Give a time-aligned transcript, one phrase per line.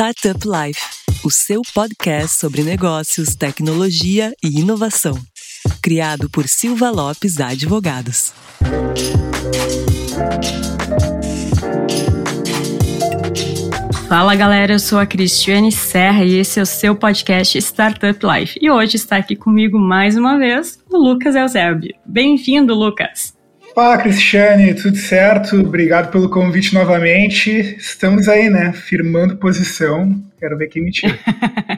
[0.00, 0.80] Startup Life,
[1.24, 5.18] o seu podcast sobre negócios, tecnologia e inovação.
[5.82, 8.32] Criado por Silva Lopes Advogados.
[14.08, 18.56] Fala galera, eu sou a Cristiane Serra e esse é o seu podcast Startup Life.
[18.62, 21.96] E hoje está aqui comigo mais uma vez o Lucas Elzerbi.
[22.06, 23.36] Bem-vindo, Lucas!
[23.78, 25.54] Fala, Cristiane, tudo certo?
[25.60, 27.76] Obrigado pelo convite novamente.
[27.78, 28.72] Estamos aí, né?
[28.72, 30.20] Firmando posição.
[30.36, 31.16] Quero ver quem me tira.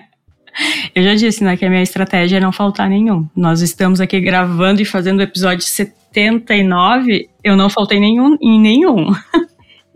[0.97, 3.29] Eu já disse, né, que a minha estratégia é não faltar nenhum.
[3.37, 9.13] Nós estamos aqui gravando e fazendo o episódio 79, eu não faltei nenhum em nenhum.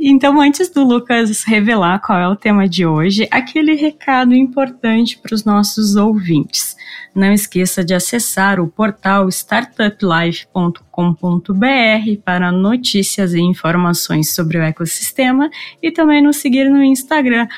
[0.06, 5.34] Então, antes do Lucas revelar qual é o tema de hoje, aquele recado importante para
[5.34, 6.76] os nossos ouvintes.
[7.14, 15.48] Não esqueça de acessar o portal startuplife.com.br para notícias e informações sobre o ecossistema
[15.82, 17.48] e também nos seguir no Instagram,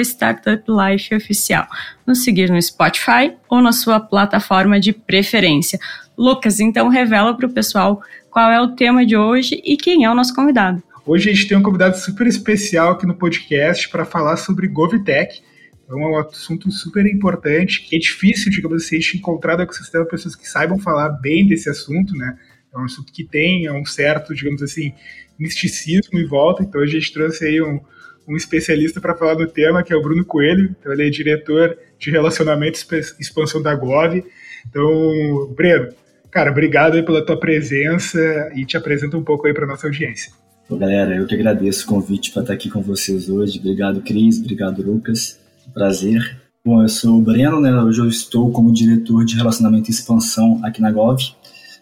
[0.00, 1.66] startuplifeoficial.
[2.06, 5.78] Nos seguir no Spotify ou na sua plataforma de preferência.
[6.16, 8.00] Lucas, então revela para o pessoal
[8.30, 10.87] qual é o tema de hoje e quem é o nosso convidado.
[11.08, 15.40] Hoje a gente tem um convidado super especial aqui no podcast para falar sobre GovTech.
[15.88, 20.04] É um assunto super importante, que é difícil, digamos assim, a gente encontrar no ecossistema
[20.04, 22.36] pessoas que saibam falar bem desse assunto, né?
[22.70, 24.92] É um assunto que tem um certo, digamos assim,
[25.38, 26.62] misticismo em volta.
[26.62, 27.80] Então a gente trouxe aí um,
[28.28, 30.76] um especialista para falar do tema, que é o Bruno Coelho.
[30.78, 34.22] Então ele é diretor de relacionamento e expansão da Gov.
[34.68, 35.88] Então, Breno,
[36.30, 40.30] cara, obrigado pela tua presença e te apresenta um pouco aí para nossa audiência.
[40.68, 43.58] Pô, galera, eu que agradeço o convite para estar aqui com vocês hoje.
[43.58, 44.38] Obrigado, Cris.
[44.38, 45.40] Obrigado, Lucas.
[45.72, 46.38] Prazer.
[46.62, 47.72] Bom, eu sou o Breno, né?
[47.72, 51.22] Hoje eu estou como diretor de relacionamento e expansão aqui na Gov.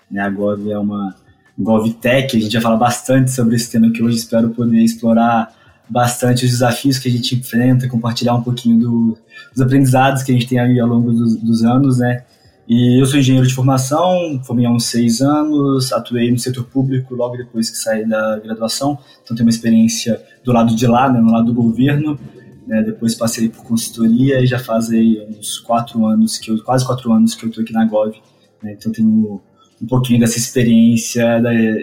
[0.09, 0.21] Né?
[0.21, 1.17] A Gov é uma
[1.59, 4.19] GovTech, a gente vai falar bastante sobre esse tema aqui hoje.
[4.19, 5.53] Espero poder explorar
[5.89, 9.19] bastante os desafios que a gente enfrenta, compartilhar um pouquinho do,
[9.53, 12.23] dos aprendizados que a gente tem ao longo dos, dos anos, né?
[12.69, 17.15] E eu sou engenheiro de formação, formei há uns seis anos, atuei no setor público
[17.15, 21.21] logo depois que saí da graduação, então tenho uma experiência do lado de lá, né,
[21.21, 22.19] no lado do governo.
[22.67, 26.85] Né, depois passei por consultoria e já faz aí uns quatro anos que eu, quase
[26.85, 28.17] quatro anos que eu estou aqui na Gov.
[28.61, 29.41] Né, então tenho
[29.81, 31.41] um pouquinho dessa experiência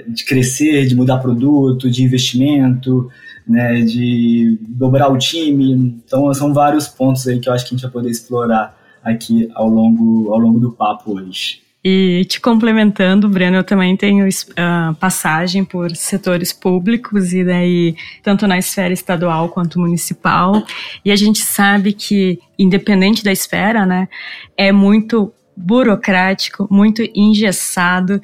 [0.09, 3.09] de crescer, de mudar produto, de investimento,
[3.47, 6.01] né, de dobrar o time.
[6.05, 9.50] Então são vários pontos aí que eu acho que a gente vai poder explorar aqui
[9.53, 11.62] ao longo, ao longo do papo hoje.
[11.86, 18.47] E te complementando, Breno, eu também tenho uh, passagem por setores públicos e daí tanto
[18.47, 20.63] na esfera estadual quanto municipal.
[21.03, 24.08] E a gente sabe que, independente da esfera, né,
[24.56, 28.22] é muito burocrático, muito engessado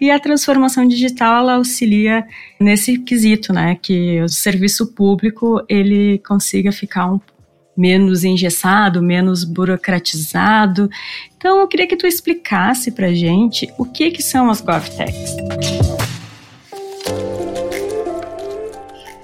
[0.00, 2.24] e a transformação digital ela auxilia
[2.58, 7.20] nesse quesito, né, que o serviço público ele consiga ficar um
[7.80, 10.90] menos engessado, menos burocratizado.
[11.34, 15.34] Então, eu queria que tu explicasse para gente o que, que são as GovTechs.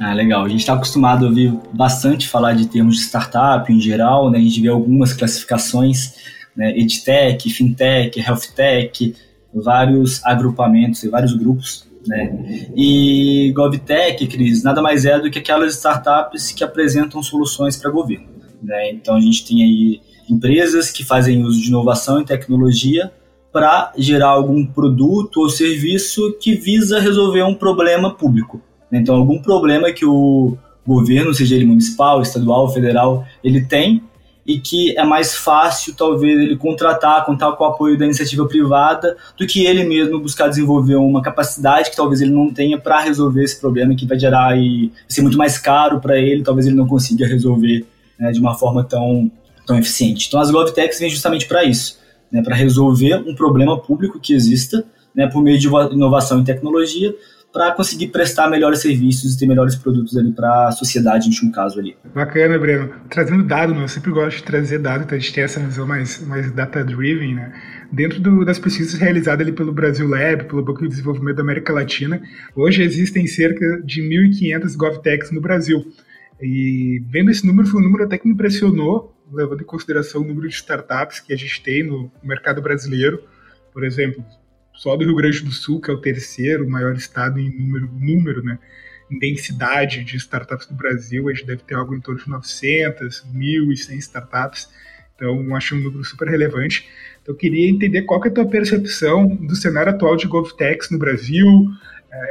[0.01, 0.45] Ah, legal.
[0.45, 4.39] A gente está acostumado a ouvir bastante falar de termos de startup em geral, né?
[4.39, 6.15] A gente vê algumas classificações,
[6.57, 6.79] né?
[6.79, 9.15] EdTech, FinTech, HealthTech,
[9.53, 12.71] vários agrupamentos e vários grupos, né?
[12.75, 18.36] E GovTech, Cris, nada mais é do que aquelas startups que apresentam soluções para governo.
[18.63, 18.91] Né?
[18.91, 23.13] Então a gente tem aí empresas que fazem uso de inovação e tecnologia
[23.53, 28.61] para gerar algum produto ou serviço que visa resolver um problema público.
[28.91, 28.99] Né?
[28.99, 30.57] Então algum problema que o
[30.87, 34.03] governo, seja ele municipal, estadual, federal, ele tem
[34.47, 39.17] e que é mais fácil talvez ele contratar, contar com o apoio da iniciativa privada
[39.37, 43.43] do que ele mesmo buscar desenvolver uma capacidade que talvez ele não tenha para resolver
[43.43, 46.87] esse problema que vai gerar e ser muito mais caro para ele, talvez ele não
[46.87, 47.85] consiga resolver
[48.19, 49.31] né, de uma forma tão,
[49.67, 50.27] tão eficiente.
[50.29, 51.99] Então as GovTechs vêm justamente para isso,
[52.31, 54.85] né, para resolver um problema público que exista
[55.15, 57.15] né, por meio de inovação e tecnologia
[57.57, 61.51] para conseguir prestar melhores serviços e ter melhores produtos ali para a sociedade, em último
[61.51, 61.97] caso ali.
[62.15, 62.93] Bacana, Breno.
[63.09, 65.87] Trazendo dado, né, eu sempre gosto de trazer dado, então a gente tem essa visão
[65.87, 67.55] mais, mais data-driven, né?
[67.91, 71.73] Dentro do, das pesquisas realizadas ali pelo Brasil Lab, pelo Banco de Desenvolvimento da América
[71.73, 72.21] Latina,
[72.55, 75.83] hoje existem cerca de 1.500 GovTechs no Brasil.
[76.41, 80.25] E vendo esse número, foi um número até que me impressionou, levando em consideração o
[80.25, 83.23] número de startups que a gente tem no mercado brasileiro.
[83.73, 84.25] Por exemplo,
[84.75, 88.43] só do Rio Grande do Sul, que é o terceiro maior estado em número, número
[88.43, 88.59] né,
[89.11, 93.25] em densidade de startups do Brasil, a gente deve ter algo em torno de 900,
[93.33, 94.69] 1.100 startups.
[95.15, 96.87] Então, acho um número super relevante.
[97.23, 100.91] Então, eu queria entender qual que é a tua percepção do cenário atual de GovTechs
[100.91, 101.71] no Brasil,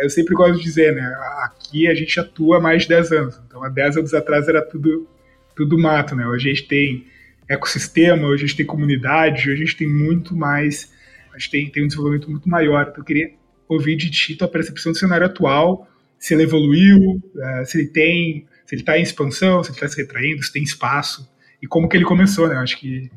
[0.02, 1.02] eu sempre gosto de dizer, né?
[1.44, 3.42] Aqui a gente atua há mais de 10 anos.
[3.48, 5.08] Então, há 10 anos atrás era tudo
[5.56, 6.28] tudo mato, né?
[6.28, 7.08] Hoje a gente tem
[7.48, 10.92] ecossistema, hoje a gente tem comunidade, hoje a gente tem muito mais,
[11.34, 12.88] a gente tem, tem um desenvolvimento muito maior.
[12.90, 13.32] Então eu queria
[13.68, 15.88] ouvir de ti tua percepção do cenário atual,
[16.20, 19.88] se ele evoluiu, uh, se ele tem, se ele está em expansão, se ele está
[19.88, 21.30] se retraindo, se tem espaço,
[21.62, 22.56] e como que ele começou, né?
[22.56, 23.10] Eu acho que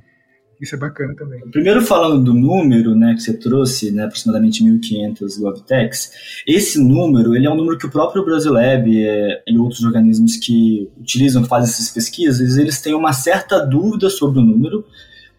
[0.61, 1.41] isso é bacana também.
[1.51, 6.11] Primeiro falando do número, né, que você trouxe, né, aproximadamente 1.500 GovTechs,
[6.47, 10.91] esse número, ele é um número que o próprio Brasilab é, e outros organismos que
[10.99, 14.85] utilizam, que fazem essas pesquisas, eles têm uma certa dúvida sobre o número,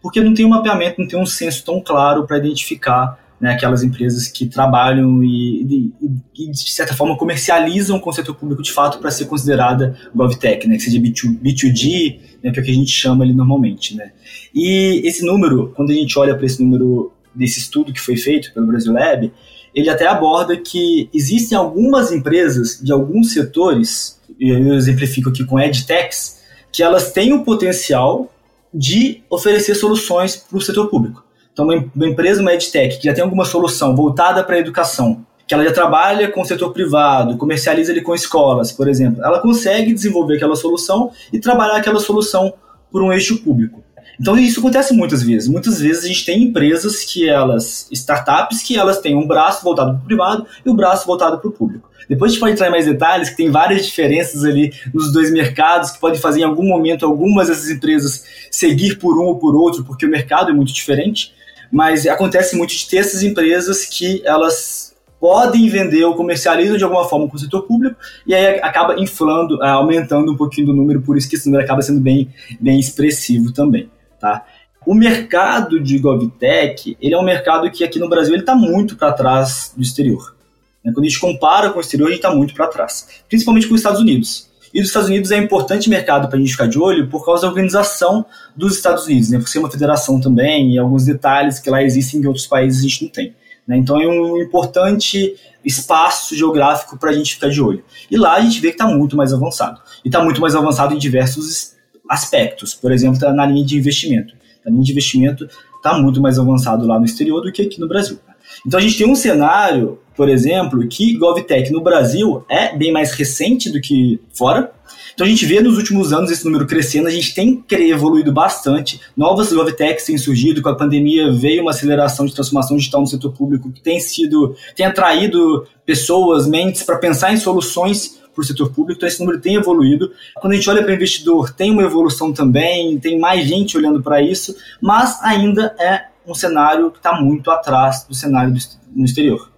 [0.00, 3.82] porque não tem um mapeamento, não tem um senso tão claro para identificar né, aquelas
[3.82, 8.70] empresas que trabalham e, e, e, de certa forma, comercializam com o setor público de
[8.70, 12.70] fato para ser considerada GovTech, né, que seja B2, B2G, né, que é o que
[12.70, 13.96] a gente chama ali normalmente.
[13.96, 14.12] Né.
[14.54, 18.52] E esse número, quando a gente olha para esse número desse estudo que foi feito
[18.52, 19.32] pelo Brasil Lab,
[19.74, 25.58] ele até aborda que existem algumas empresas de alguns setores, e eu exemplifico aqui com
[25.58, 26.40] EdTechs,
[26.72, 28.32] que elas têm o potencial
[28.72, 31.24] de oferecer soluções para o setor público.
[31.60, 35.52] Então, uma, empresa, uma EdTech, que já tem alguma solução voltada para a educação, que
[35.52, 39.92] ela já trabalha com o setor privado, comercializa ele com escolas, por exemplo, ela consegue
[39.92, 42.54] desenvolver aquela solução e trabalhar aquela solução
[42.90, 43.82] por um eixo público.
[44.18, 45.48] Então isso acontece muitas vezes.
[45.48, 49.92] Muitas vezes a gente tem empresas que elas, startups, que elas têm um braço voltado
[49.92, 51.88] para o privado e o um braço voltado para o público.
[52.08, 55.32] Depois a gente pode entrar em mais detalhes, que tem várias diferenças ali nos dois
[55.32, 59.54] mercados, que pode fazer em algum momento algumas dessas empresas seguir por um ou por
[59.54, 61.32] outro, porque o mercado é muito diferente
[61.70, 64.90] mas acontece muito de ter essas empresas que elas
[65.20, 67.96] podem vender ou comercializam de alguma forma com o setor público
[68.26, 71.62] e aí acaba inflando, é, aumentando um pouquinho do número, por isso que esse número
[71.62, 74.44] acaba sendo bem, bem expressivo também, tá?
[74.86, 78.96] O mercado de GovTech, ele é um mercado que aqui no Brasil ele está muito
[78.96, 80.34] para trás do exterior.
[80.82, 80.90] Né?
[80.90, 83.74] Quando a gente compara com o exterior, a gente está muito para trás, principalmente com
[83.74, 84.49] os Estados Unidos.
[84.72, 87.24] E os Estados Unidos é um importante mercado para a gente ficar de olho por
[87.24, 88.24] causa da organização
[88.56, 89.38] dos Estados Unidos, né?
[89.38, 92.82] por ser uma federação também e alguns detalhes que lá existem em outros países a
[92.88, 93.34] gente não tem.
[93.66, 93.76] Né?
[93.76, 95.34] Então é um importante
[95.64, 97.84] espaço geográfico para a gente ficar de olho.
[98.10, 99.80] E lá a gente vê que está muito mais avançado.
[100.04, 101.74] E está muito mais avançado em diversos
[102.08, 102.74] aspectos.
[102.74, 104.34] Por exemplo, tá na linha de investimento.
[104.66, 107.88] A linha de investimento está muito mais avançado lá no exterior do que aqui no
[107.88, 108.18] Brasil.
[108.66, 113.12] Então a gente tem um cenário, por exemplo, que GovTech no Brasil é bem mais
[113.12, 114.70] recente do que fora.
[115.14, 119.00] Então a gente vê nos últimos anos esse número crescendo, a gente tem evoluído bastante,
[119.16, 123.32] novas GovTechs têm surgido, com a pandemia veio uma aceleração de transformação digital no setor
[123.32, 128.70] público que tem sido, tem atraído pessoas, mentes para pensar em soluções para o setor
[128.74, 130.12] público, então esse número tem evoluído.
[130.38, 134.20] Quando a gente olha para investidor, tem uma evolução também, tem mais gente olhando para
[134.20, 138.60] isso, mas ainda é um cenário que está muito atrás do cenário do,
[138.94, 139.50] no exterior.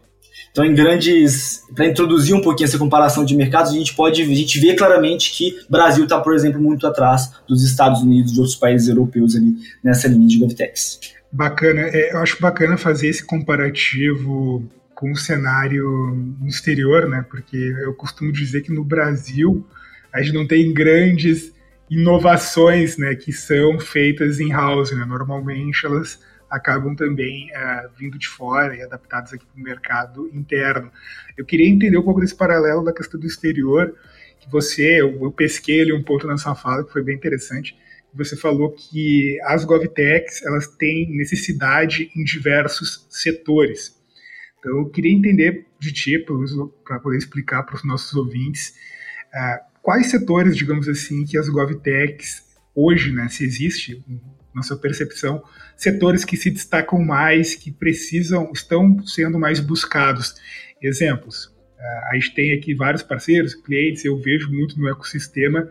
[0.53, 4.27] Então, em grandes, para introduzir um pouquinho essa comparação de mercados, a gente pode, a
[4.27, 8.39] gente vê claramente que o Brasil está, por exemplo, muito atrás dos Estados Unidos e
[8.39, 11.01] outros países europeus ali nessa linha de GovTechs.
[11.33, 14.63] Bacana, é, eu acho bacana fazer esse comparativo
[14.95, 17.25] com o cenário no exterior, né?
[17.31, 19.67] Porque eu costumo dizer que no Brasil
[20.13, 21.51] a gente não tem grandes
[21.91, 25.05] inovações, né, que são feitas em house, né?
[25.07, 26.19] Normalmente elas
[26.53, 30.93] acabam também uh, vindo de fora e adaptados aqui para o mercado interno.
[31.35, 33.97] Eu queria entender um pouco desse paralelo da questão do exterior,
[34.39, 37.75] que você, eu, eu pesquei ali um ponto na sua fala que foi bem interessante,
[38.15, 43.99] você falou que as GovTechs elas têm necessidade em diversos setores.
[44.59, 46.19] Então, eu queria entender de ti,
[46.85, 48.75] para poder explicar para os nossos ouvintes,
[49.35, 52.43] uh, quais setores, digamos assim, que as GovTechs
[52.75, 54.05] hoje, né, se existe
[54.55, 55.43] na sua percepção,
[55.77, 60.35] setores que se destacam mais, que precisam, estão sendo mais buscados.
[60.81, 61.47] Exemplos.
[61.47, 65.63] Uh, a gente tem aqui vários parceiros, clientes, eu vejo muito no ecossistema,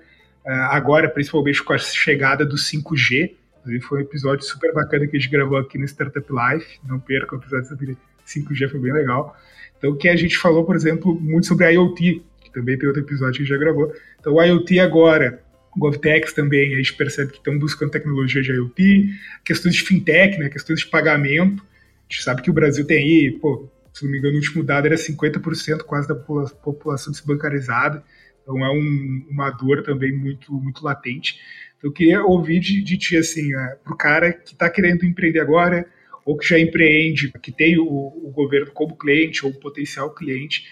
[0.46, 3.36] uh, agora, principalmente com a chegada do 5G.
[3.84, 6.80] Foi um episódio super bacana que a gente gravou aqui no Startup Life.
[6.84, 9.38] Não perca o episódio sobre 5G, foi bem legal.
[9.78, 13.34] Então, que a gente falou, por exemplo, muito sobre IoT, que também tem outro episódio
[13.34, 13.94] que a gente já gravou.
[14.20, 15.44] Então, o IoT agora
[15.78, 19.10] GovTechs também, a gente percebe que estão buscando tecnologia de IoT,
[19.44, 21.64] questões de fintech, né, questões de pagamento.
[21.64, 24.64] A gente sabe que o Brasil tem aí, pô, se não me engano, o último
[24.64, 28.04] dado era 50% quase da população desbancarizada.
[28.42, 31.40] Então é um, uma dor também muito, muito latente.
[31.78, 35.06] Então eu queria ouvir de, de ti, assim, é, para o cara que está querendo
[35.06, 35.86] empreender agora,
[36.26, 40.66] ou que já empreende, que tem o, o governo como cliente ou potencial cliente,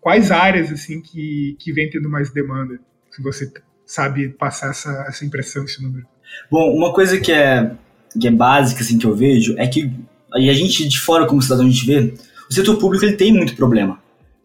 [0.00, 2.80] quais áreas assim que, que vem tendo mais demanda?
[3.10, 3.50] Se você
[3.86, 6.06] sabe passar essa, essa impressão, esse número.
[6.50, 7.70] Bom, uma coisa que é,
[8.20, 9.90] que é básica, assim, que eu vejo, é que,
[10.36, 12.14] e a gente de fora como cidadão a gente vê,
[12.50, 13.98] o setor público ele tem muito problema.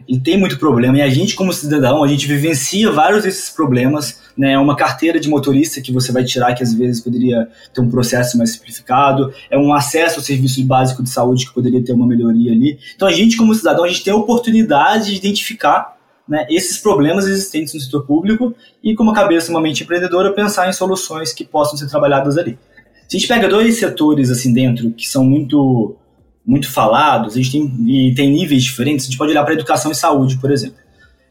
[0.07, 4.19] ele tem muito problema e a gente como cidadão, a gente vivencia vários desses problemas,
[4.37, 4.53] né?
[4.53, 7.89] É uma carteira de motorista que você vai tirar que às vezes poderia ter um
[7.89, 12.07] processo mais simplificado, é um acesso ao serviço básico de saúde que poderia ter uma
[12.07, 12.79] melhoria ali.
[12.95, 15.97] Então a gente como cidadão, a gente tem a oportunidade de identificar
[16.31, 20.69] né, esses problemas existentes no setor público e com uma cabeça, uma mente empreendedora, pensar
[20.69, 22.57] em soluções que possam ser trabalhadas ali.
[23.05, 25.97] Se a gente pega dois setores assim dentro que são muito
[26.43, 29.91] muito falados, a gente tem, e tem níveis diferentes, a gente pode olhar para educação
[29.91, 30.77] e saúde, por exemplo.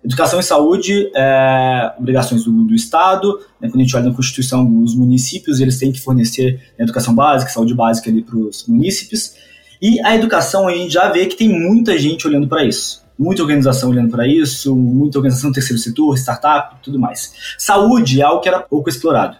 [0.04, 4.82] Educação e saúde é obrigações do, do Estado, né, quando a gente olha na Constituição,
[4.82, 9.34] os municípios eles têm que fornecer educação básica, saúde básica ali para os munícipes,
[9.80, 13.42] e a educação a gente já vê que tem muita gente olhando para isso, muita
[13.42, 17.54] organização olhando para isso, muita organização do terceiro setor, startup, tudo mais.
[17.58, 19.36] Saúde é algo que era pouco explorado.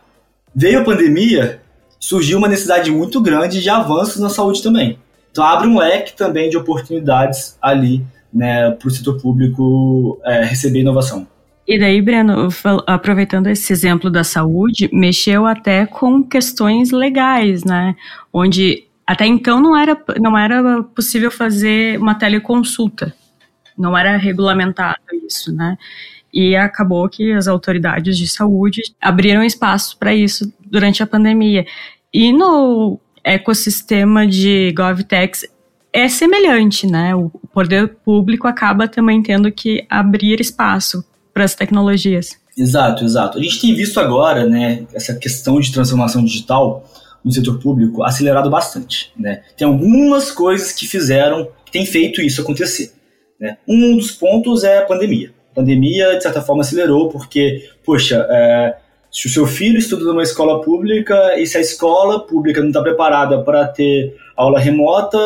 [0.55, 1.63] Veio a pandemia,
[1.99, 4.99] surgiu uma necessidade muito grande de avanços na saúde também.
[5.33, 10.81] Então abre um leque também de oportunidades ali né, para o setor público é, receber
[10.81, 11.27] inovação.
[11.67, 12.49] E daí, Breno,
[12.87, 17.95] aproveitando esse exemplo da saúde, mexeu até com questões legais, né?
[18.33, 23.15] Onde até então não era, não era possível fazer uma teleconsulta,
[23.81, 25.77] não era regulamentado isso, né?
[26.33, 31.67] E acabou que as autoridades de saúde abriram espaço para isso durante a pandemia.
[32.13, 35.47] E no ecossistema de GovTechs
[35.93, 37.15] é semelhante, né?
[37.15, 42.39] O poder público acaba também tendo que abrir espaço para as tecnologias.
[42.57, 43.39] Exato, exato.
[43.39, 46.85] A gente tem visto agora, né, essa questão de transformação digital
[47.25, 49.43] no setor público acelerado bastante, né?
[49.57, 52.93] Tem algumas coisas que fizeram, que tem feito isso acontecer,
[53.41, 53.57] né?
[53.67, 55.33] Um dos pontos é a pandemia.
[55.53, 58.77] A pandemia, de certa forma, acelerou porque, poxa, é,
[59.11, 62.83] se o seu filho estuda numa escola pública e se a escola pública não está
[62.83, 65.19] preparada para ter aula remota,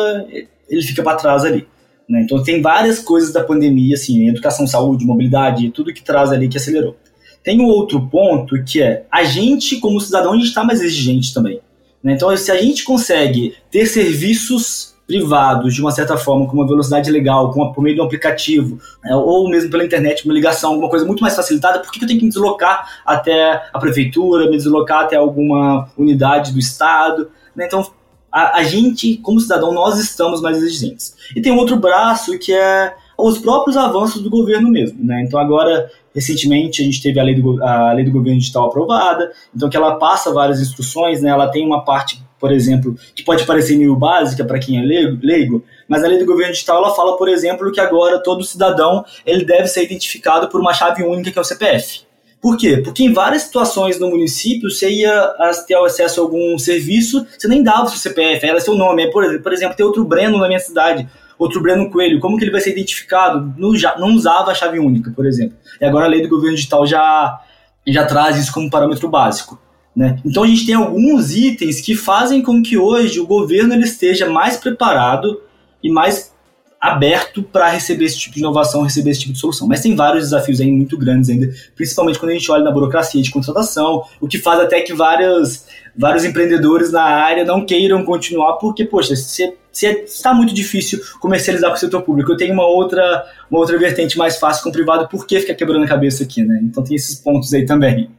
[0.69, 1.67] ele fica para trás ali.
[2.07, 2.21] Né?
[2.21, 6.57] Então tem várias coisas da pandemia, assim, educação, saúde, mobilidade, tudo que traz ali que
[6.57, 6.95] acelerou.
[7.43, 11.31] Tem um outro ponto que é a gente, como cidadão, a gente está mais exigente
[11.31, 11.59] também.
[12.03, 12.13] Né?
[12.13, 17.11] Então, se a gente consegue ter serviços privados, de uma certa forma, com uma velocidade
[17.11, 20.89] legal, com por meio de um aplicativo, é, ou mesmo pela internet, uma ligação, alguma
[20.89, 24.49] coisa muito mais facilitada, por que, que eu tenho que me deslocar até a prefeitura,
[24.49, 27.29] me deslocar até alguma unidade do Estado?
[27.55, 27.65] Né?
[27.67, 27.85] Então,
[28.31, 31.15] a, a gente, como cidadão, nós estamos mais exigentes.
[31.35, 35.03] E tem outro braço que é os próprios avanços do governo mesmo.
[35.03, 35.23] Né?
[35.25, 39.31] Então, agora, recentemente, a gente teve a lei, do, a lei do governo digital aprovada,
[39.55, 41.29] então que ela passa várias instruções, né?
[41.29, 45.63] ela tem uma parte por exemplo, que pode parecer meio básica para quem é leigo,
[45.87, 49.45] mas a lei do governo digital ela fala, por exemplo, que agora todo cidadão ele
[49.45, 52.05] deve ser identificado por uma chave única que é o CPF.
[52.45, 52.77] Por quê?
[52.77, 55.33] Porque em várias situações no município você ia
[55.65, 59.09] ter acesso a algum serviço, você nem dava o seu CPF, era seu nome.
[59.09, 62.61] Por, exemplo, tem outro Breno na minha cidade, outro Breno Coelho, como que ele vai
[62.61, 63.51] ser identificado?
[63.57, 65.57] Não, não usava a chave única, por exemplo.
[65.81, 67.41] E agora a lei do governo digital já,
[67.87, 69.59] já traz isso como parâmetro básico.
[69.95, 70.19] Né?
[70.25, 74.29] Então a gente tem alguns itens que fazem com que hoje o governo ele esteja
[74.29, 75.41] mais preparado
[75.81, 76.33] e mais
[76.85, 79.67] aberto para receber esse tipo de inovação, receber esse tipo de solução.
[79.67, 83.21] Mas tem vários desafios aí muito grandes ainda, principalmente quando a gente olha na burocracia
[83.21, 85.65] de contratação, o que faz até que vários,
[85.97, 91.77] vários empreendedores na área não queiram continuar, porque, poxa, se, está muito difícil comercializar com
[91.77, 95.07] o setor público, eu tenho uma outra, uma outra vertente mais fácil com o privado,
[95.07, 96.59] por que ficar quebrando a cabeça aqui, né?
[96.63, 98.09] Então tem esses pontos aí também.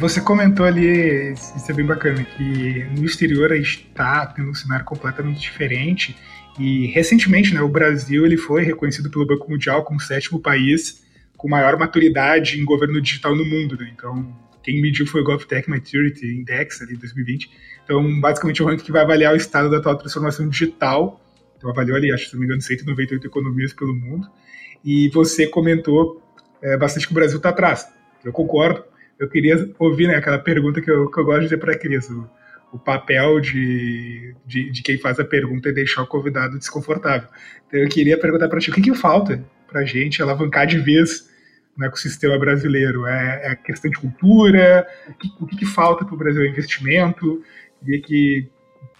[0.00, 5.38] Você comentou ali, isso é bem bacana, que no exterior está tendo um cenário completamente
[5.38, 6.16] diferente.
[6.58, 11.04] E recentemente, né, o Brasil ele foi reconhecido pelo Banco Mundial como o sétimo país
[11.36, 13.76] com maior maturidade em governo digital no mundo.
[13.76, 13.90] Né?
[13.94, 17.50] Então, quem mediu foi o GovTech Maturity Index ali 2020.
[17.84, 21.20] Então, basicamente, é um ranking que vai avaliar o estado da atual transformação digital.
[21.58, 24.26] Então, avaliou ali, acho, se não me engano, 198 economias pelo mundo.
[24.82, 26.22] E você comentou
[26.62, 27.86] é, bastante que o Brasil está atrás.
[28.24, 28.89] Eu concordo
[29.20, 31.78] eu queria ouvir né, aquela pergunta que eu, que eu gosto de dizer para a
[31.78, 32.08] Cris.
[32.08, 32.28] O,
[32.72, 37.28] o papel de, de, de, quem faz a pergunta é deixar o convidado desconfortável.
[37.66, 40.78] Então eu queria perguntar para ti, o que, que falta para a gente alavancar de
[40.78, 41.28] vez
[41.76, 43.06] no ecossistema brasileiro?
[43.06, 44.86] É, é questão de cultura?
[45.08, 46.42] O que, o que falta para o Brasil?
[46.42, 47.44] É investimento?
[47.84, 48.48] Queria que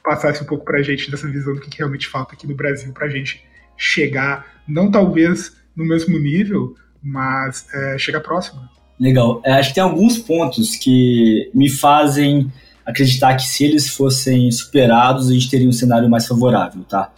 [0.05, 2.55] passasse um pouco para a gente dessa visão do que, que realmente falta aqui no
[2.55, 3.43] Brasil para a gente
[3.77, 8.61] chegar, não talvez no mesmo nível, mas é, chegar próximo.
[9.01, 9.41] Legal.
[9.43, 12.53] É, acho que tem alguns pontos que me fazem
[12.85, 17.11] acreditar que se eles fossem superados, a gente teria um cenário mais favorável, tá?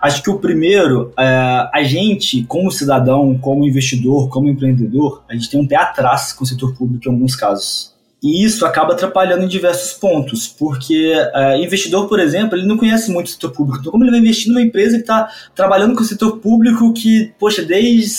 [0.00, 5.50] Acho que o primeiro, é, a gente, como cidadão, como investidor, como empreendedor, a gente
[5.50, 7.94] tem um pé atrás com o setor público em alguns casos.
[8.22, 13.10] E isso acaba atrapalhando em diversos pontos, porque uh, investidor, por exemplo, ele não conhece
[13.10, 13.80] muito o setor público.
[13.80, 17.34] Então, como ele vai investir numa empresa que está trabalhando com o setor público que,
[17.38, 18.10] poxa, desde,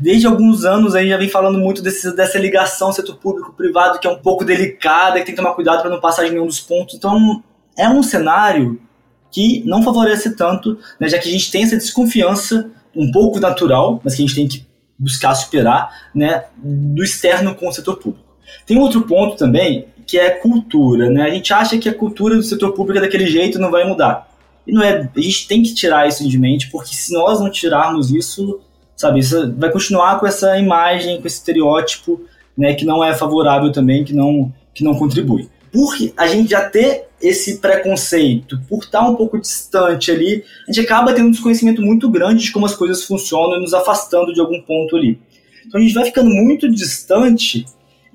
[0.00, 4.10] desde alguns anos aí já vem falando muito desse, dessa ligação setor público-privado que é
[4.10, 6.96] um pouco delicada, que tem que tomar cuidado para não passar de nenhum dos pontos.
[6.96, 7.42] Então,
[7.78, 8.80] é um cenário
[9.30, 14.00] que não favorece tanto, né, já que a gente tem essa desconfiança um pouco natural,
[14.02, 14.66] mas que a gente tem que
[14.98, 18.25] buscar superar, né, do externo com o setor público.
[18.66, 21.22] Tem outro ponto também, que é cultura, né?
[21.22, 24.28] A gente acha que a cultura do setor público é daquele jeito não vai mudar.
[24.66, 27.50] E não é, a gente tem que tirar isso de mente, porque se nós não
[27.50, 28.60] tirarmos isso,
[28.96, 32.20] sabe, isso vai continuar com essa imagem, com esse estereótipo,
[32.56, 35.48] né, que não é favorável também, que não, que não contribui.
[35.72, 40.84] Por a gente já ter esse preconceito, por estar um pouco distante ali, a gente
[40.84, 44.40] acaba tendo um desconhecimento muito grande de como as coisas funcionam e nos afastando de
[44.40, 45.18] algum ponto ali.
[45.66, 47.66] Então a gente vai ficando muito distante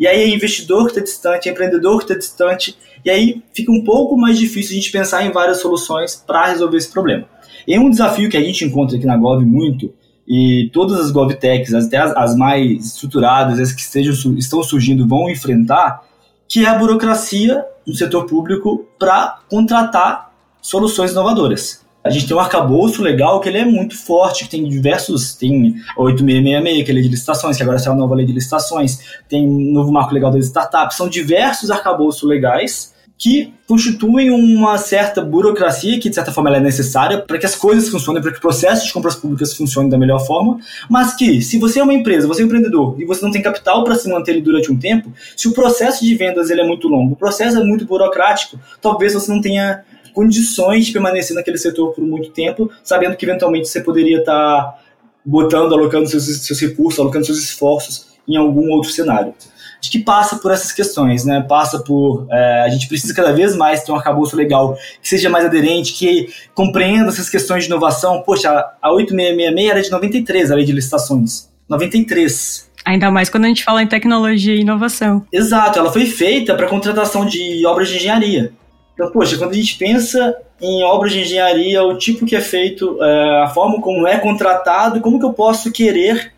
[0.01, 3.71] e aí é investidor que está distante, é empreendedor que está distante, e aí fica
[3.71, 7.25] um pouco mais difícil a gente pensar em várias soluções para resolver esse problema.
[7.67, 9.93] E um desafio que a gente encontra aqui na Gov muito,
[10.27, 15.29] e todas as GovTechs, até as, as mais estruturadas, as que estejam, estão surgindo, vão
[15.29, 16.01] enfrentar,
[16.47, 21.85] que é a burocracia no setor público para contratar soluções inovadoras.
[22.03, 25.75] A gente tem um arcabouço legal que ele é muito forte, que tem diversos, tem
[25.95, 28.99] 8666, que é a lei de licitações, que agora é a nova lei de licitações,
[29.29, 32.91] tem um novo marco legal das startups, são diversos arcabouços legais
[33.21, 37.87] que constituem uma certa burocracia que, de certa forma, é necessária para que as coisas
[37.87, 40.57] funcionem, para que o processo de compras públicas funcione da melhor forma,
[40.89, 43.39] mas que, se você é uma empresa, você é um empreendedor e você não tem
[43.39, 46.65] capital para se manter ele durante um tempo, se o processo de vendas ele é
[46.65, 51.57] muito longo, o processo é muito burocrático, talvez você não tenha condições de permanecer naquele
[51.57, 54.79] setor por muito tempo, sabendo que eventualmente você poderia estar tá
[55.25, 59.33] botando, alocando seus, seus recursos, alocando seus esforços em algum outro cenário.
[59.81, 61.41] Acho que passa por essas questões, né?
[61.41, 62.27] Passa por.
[62.29, 65.93] É, a gente precisa cada vez mais ter um arcabouço legal que seja mais aderente,
[65.93, 68.21] que compreenda essas questões de inovação.
[68.21, 71.49] Poxa, a 8666 era de 93, a lei de licitações.
[71.67, 72.69] 93.
[72.85, 75.25] Ainda mais quando a gente fala em tecnologia e inovação.
[75.31, 78.53] Exato, ela foi feita para contratação de obras de engenharia.
[78.93, 83.01] Então, poxa, quando a gente pensa em obras de engenharia, o tipo que é feito,
[83.01, 86.33] é, a forma como é contratado, como que eu posso querer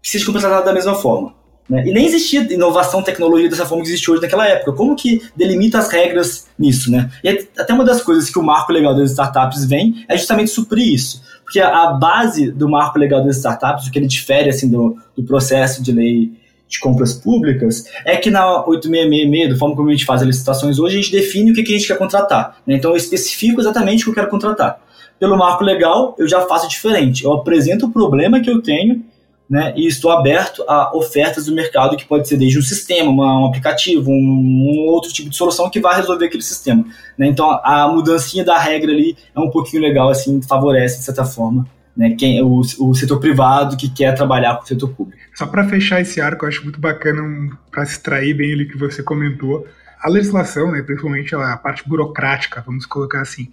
[0.00, 1.34] que seja contratado da mesma forma?
[1.68, 1.86] Né?
[1.86, 4.72] E nem existia inovação, tecnologia dessa forma que existe hoje naquela época.
[4.72, 7.10] Como que delimita as regras nisso, né?
[7.22, 10.94] E até uma das coisas que o marco legal das startups vem é justamente suprir
[10.94, 11.22] isso.
[11.44, 15.22] Porque a, base do marco legal das startups, o que ele difere assim, do, do
[15.24, 16.32] processo de lei
[16.68, 20.78] de compras públicas é que na 8666, da forma como a gente faz as licitações
[20.78, 22.58] hoje, a gente define o que, que a gente quer contratar.
[22.66, 22.76] Né?
[22.76, 24.80] Então eu especifico exatamente o que eu quero contratar.
[25.18, 27.24] Pelo marco legal, eu já faço diferente.
[27.24, 29.02] Eu apresento o problema que eu tenho
[29.50, 33.40] né, e estou aberto a ofertas do mercado que pode ser desde um sistema, uma,
[33.40, 36.84] um aplicativo, um, um, outro tipo de solução que vai resolver aquele sistema.
[37.16, 37.28] Né?
[37.28, 41.66] Então a mudancinha da regra ali é um pouquinho legal, assim, favorece de certa forma
[41.98, 45.18] né, quem, o, o setor privado que quer trabalhar com o setor público.
[45.34, 48.78] Só para fechar esse arco, eu acho muito bacana, um, para extrair bem ele que
[48.78, 49.66] você comentou,
[50.00, 53.50] a legislação, né, principalmente a parte burocrática, vamos colocar assim,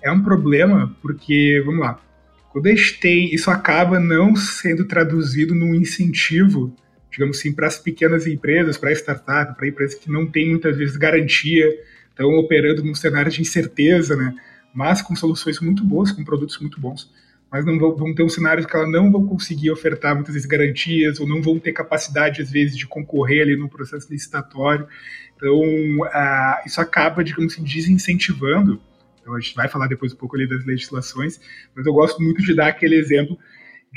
[0.00, 1.98] é um problema porque, vamos lá,
[2.52, 6.72] quando a gente tem, isso acaba não sendo traduzido num incentivo,
[7.10, 10.96] digamos assim, para as pequenas empresas, para startup, para empresas que não têm muitas vezes
[10.96, 11.68] garantia,
[12.08, 14.32] estão operando num cenário de incerteza, né,
[14.72, 17.10] mas com soluções muito boas, com produtos muito bons
[17.50, 20.48] mas não vão, vão ter um cenário que elas não vão conseguir ofertar muitas vezes
[20.48, 24.86] garantias ou não vão ter capacidade às vezes de concorrer ali no processo licitatório.
[25.36, 28.80] Então uh, isso acaba, digamos assim, desincentivando.
[29.20, 31.40] Então a gente vai falar depois um pouco ali das legislações,
[31.74, 33.36] mas eu gosto muito de dar aquele exemplo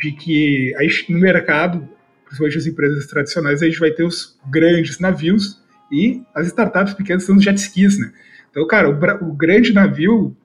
[0.02, 0.74] de que
[1.08, 1.88] no mercado,
[2.26, 5.62] principalmente as empresas tradicionais, a gente vai ter os grandes navios
[5.92, 8.12] e as startups pequenas são os jet skis, né?
[8.50, 10.36] Então, cara, o, o grande navio,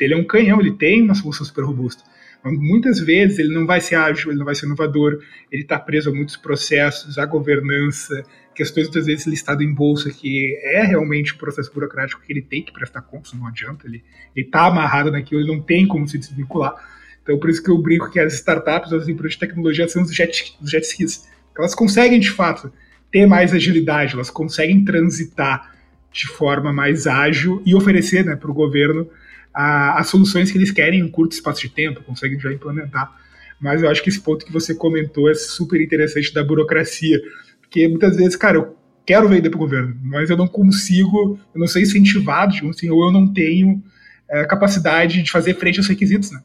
[0.00, 2.04] ele é um canhão, ele tem uma solução super robusta
[2.44, 5.18] muitas vezes ele não vai ser ágil, ele não vai ser inovador,
[5.50, 8.22] ele está preso a muitos processos, a governança,
[8.54, 12.62] questões muitas vezes listado em bolsa, que é realmente um processo burocrático que ele tem
[12.62, 14.02] que prestar contas, não adianta, ele
[14.34, 16.74] está amarrado naquilo, ele não tem como se desvincular.
[17.22, 20.14] Então, por isso que eu brinco que as startups, as empresas de tecnologia são os
[20.14, 21.28] jet, os jet skis.
[21.58, 22.72] Elas conseguem, de fato,
[23.10, 25.74] ter mais agilidade, elas conseguem transitar
[26.12, 29.08] de forma mais ágil e oferecer né, para o governo
[29.56, 33.10] a, as soluções que eles querem em um curto espaço de tempo, conseguem já implementar.
[33.58, 37.18] Mas eu acho que esse ponto que você comentou é super interessante da burocracia,
[37.62, 41.58] porque muitas vezes, cara, eu quero vender para o governo, mas eu não consigo, eu
[41.58, 43.82] não sou incentivado, assim, ou eu não tenho
[44.28, 46.40] é, capacidade de fazer frente aos requisitos, né?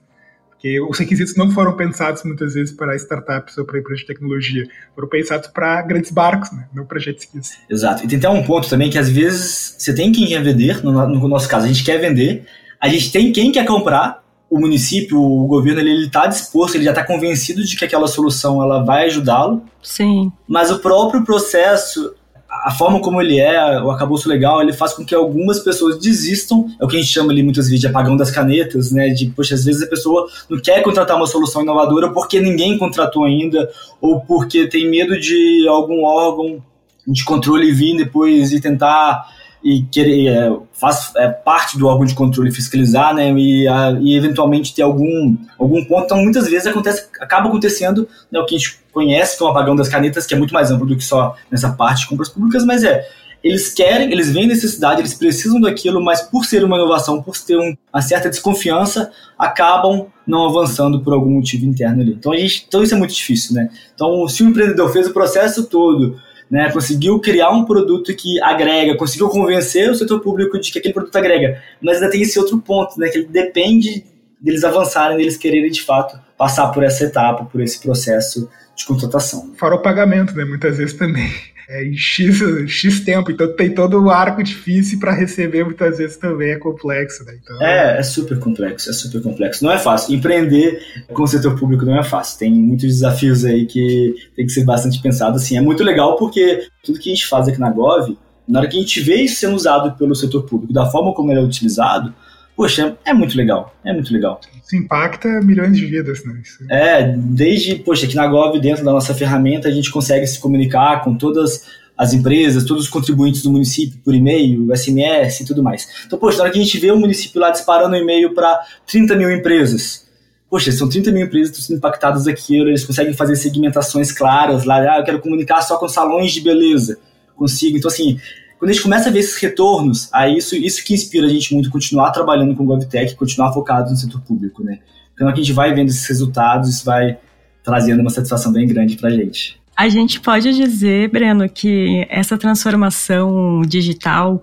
[0.52, 4.64] Porque os requisitos não foram pensados muitas vezes para startups ou para empresas de tecnologia,
[4.94, 6.68] foram pensados para grandes barcos, né?
[6.72, 7.58] não para jet skis.
[7.68, 8.06] Exato.
[8.06, 10.92] E tem até um ponto também que às vezes você tem quem quer vender, no,
[11.08, 12.46] no nosso caso, a gente quer vender,
[12.82, 16.92] a gente tem quem quer comprar, o município, o governo, ele está disposto, ele já
[16.92, 19.62] está convencido de que aquela solução ela vai ajudá-lo.
[19.82, 20.30] Sim.
[20.46, 22.14] Mas o próprio processo,
[22.50, 26.66] a forma como ele é, o acabouço legal, ele faz com que algumas pessoas desistam.
[26.82, 29.08] É o que a gente chama ali muitas vezes de apagão das canetas, né?
[29.08, 33.24] De, poxa, às vezes a pessoa não quer contratar uma solução inovadora porque ninguém contratou
[33.24, 33.70] ainda,
[34.02, 36.62] ou porque tem medo de algum órgão
[37.08, 39.26] de controle vir depois e tentar
[39.64, 44.16] e querer é, faz é, parte do órgão de controle fiscalizar, né, e, a, e
[44.16, 46.06] eventualmente ter algum algum ponto.
[46.06, 49.76] Então, muitas vezes acontece, acaba acontecendo né, o que a gente conhece que é apagão
[49.76, 52.66] das canetas, que é muito mais amplo do que só nessa parte de compras públicas,
[52.66, 53.08] mas é
[53.44, 57.58] eles querem, eles veem necessidade, eles precisam daquilo, mas por ser uma inovação, por ter
[57.58, 62.14] um, uma certa desconfiança, acabam não avançando por algum motivo interno ali.
[62.14, 63.70] Então, gente, então isso é muito difícil, né?
[63.96, 66.20] Então, se o empreendedor fez o processo todo,
[66.52, 70.94] né, conseguiu criar um produto que agrega, conseguiu convencer o setor público de que aquele
[70.94, 74.04] produto agrega, mas ainda tem esse outro ponto, né, que depende
[74.40, 79.54] deles avançarem, deles quererem de fato passar por essa etapa, por esse processo de contratação.
[79.56, 81.32] Fora o pagamento, né, muitas vezes também
[81.72, 86.18] é, em X, X tempo, então tem todo o arco difícil para receber muitas vezes
[86.18, 87.24] também é complexo.
[87.24, 87.38] Né?
[87.42, 89.64] Então, é, é super complexo, é super complexo.
[89.64, 90.14] Não é fácil.
[90.14, 90.82] Empreender
[91.14, 92.40] com o setor público não é fácil.
[92.40, 95.38] Tem muitos desafios aí que tem que ser bastante pensado.
[95.38, 98.68] Assim, é muito legal porque tudo que a gente faz aqui na Gov, na hora
[98.68, 101.44] que a gente vê isso sendo usado pelo setor público, da forma como ele é
[101.44, 102.14] utilizado,
[102.62, 104.40] poxa, é muito legal, é muito legal.
[104.64, 106.40] Isso impacta milhões de vidas, né?
[106.44, 106.64] Isso...
[106.70, 111.04] É, desde, poxa, aqui na Gov, dentro da nossa ferramenta, a gente consegue se comunicar
[111.04, 111.66] com todas
[111.98, 115.88] as empresas, todos os contribuintes do município por e-mail, SMS e tudo mais.
[116.06, 119.16] Então, poxa, na hora que a gente vê o município lá disparando e-mail para 30
[119.16, 120.08] mil empresas,
[120.48, 124.66] poxa, são 30 mil empresas que estão sendo impactadas daquilo, eles conseguem fazer segmentações claras
[124.66, 127.00] lá, ah, eu quero comunicar só com salões de beleza,
[127.36, 127.76] consigo.
[127.76, 128.20] Então, assim,
[128.62, 131.52] quando a gente começa a ver esses retornos, aí isso, isso que inspira a gente
[131.52, 134.78] muito continuar trabalhando com o GovTech, continuar focado no setor público, né?
[135.16, 137.18] Então a gente vai vendo esses resultados, isso vai
[137.64, 139.60] trazendo uma satisfação bem grande para a gente.
[139.76, 144.40] A gente pode dizer, Breno, que essa transformação digital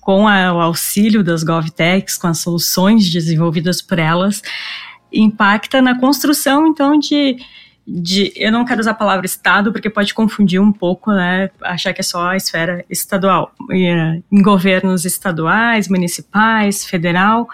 [0.00, 4.40] com a, o auxílio das GovTechs, com as soluções desenvolvidas por elas,
[5.12, 7.36] impacta na construção, então, de
[7.90, 11.94] de, eu não quero usar a palavra Estado, porque pode confundir um pouco, né, achar
[11.94, 17.48] que é só a esfera estadual, eh, em governos estaduais, municipais, federal,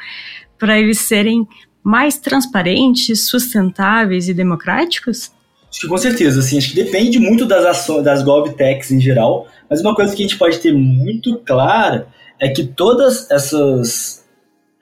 [0.59, 1.47] para eles serem
[1.85, 5.31] mais transparentes, sustentáveis e democráticos?
[5.71, 9.47] Acho que com certeza, assim, acho que depende muito das ações, das GovTechs em geral,
[9.71, 12.09] mas uma coisa que a gente pode ter muito clara
[12.41, 14.24] é que todas essas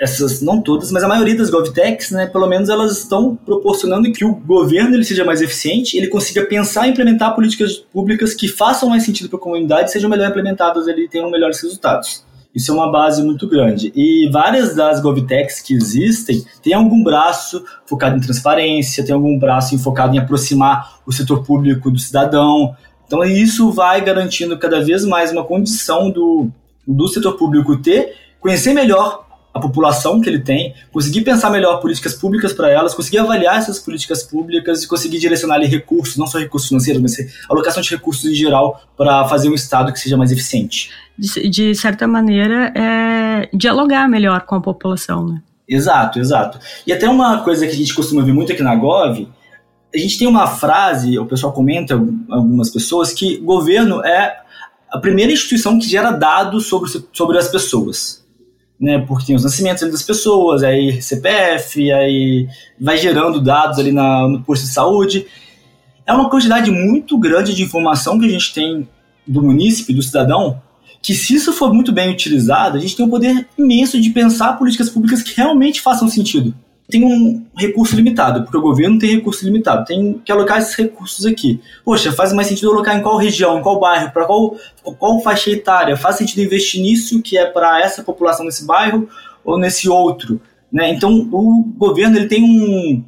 [0.03, 4.25] essas, não todas, mas a maioria das GovTechs, né, pelo menos elas estão proporcionando que
[4.25, 8.89] o governo ele seja mais eficiente, ele consiga pensar e implementar políticas públicas que façam
[8.89, 12.25] mais sentido para a comunidade sejam melhor implementadas e tenham melhores resultados.
[12.53, 13.93] Isso é uma base muito grande.
[13.95, 19.79] E várias das GovTechs que existem têm algum braço focado em transparência, tem algum braço
[19.79, 22.75] focado em aproximar o setor público do cidadão.
[23.07, 26.51] Então isso vai garantindo cada vez mais uma condição do,
[26.87, 32.15] do setor público ter, conhecer melhor a população que ele tem, conseguir pensar melhor políticas
[32.15, 36.39] públicas para elas, conseguir avaliar essas políticas públicas e conseguir direcionar ali recursos, não só
[36.39, 37.17] recursos financeiros, mas
[37.49, 40.91] alocação de recursos em geral para fazer um Estado que seja mais eficiente.
[41.19, 45.43] De, de certa maneira, é dialogar melhor com a população, né?
[45.69, 46.59] Exato, exato.
[46.87, 49.29] E até uma coisa que a gente costuma ver muito aqui na Gov,
[49.95, 51.95] a gente tem uma frase, o pessoal comenta,
[52.31, 54.39] algumas pessoas, que governo é
[54.91, 58.22] a primeira instituição que gera dados sobre, sobre as pessoas
[58.83, 62.49] né, porque tem os nascimentos das pessoas, aí CPF, aí
[62.81, 65.25] vai gerando dados ali na, no posto de saúde.
[66.05, 68.89] É uma quantidade muito grande de informação que a gente tem
[69.25, 70.61] do munícipe, do cidadão,
[71.01, 74.59] que se isso for muito bem utilizado, a gente tem um poder imenso de pensar
[74.59, 76.53] políticas públicas que realmente façam sentido
[76.93, 81.25] tem um recurso limitado, porque o governo tem recurso limitado, tem que alocar esses recursos
[81.25, 81.59] aqui.
[81.83, 84.57] Poxa, faz mais sentido alocar em qual região, em qual bairro, para qual,
[84.99, 85.97] qual faixa etária?
[85.97, 89.09] Faz sentido investir nisso que é para essa população nesse bairro
[89.43, 90.39] ou nesse outro?
[90.71, 90.91] Né?
[90.91, 93.03] Então, o governo ele tem um,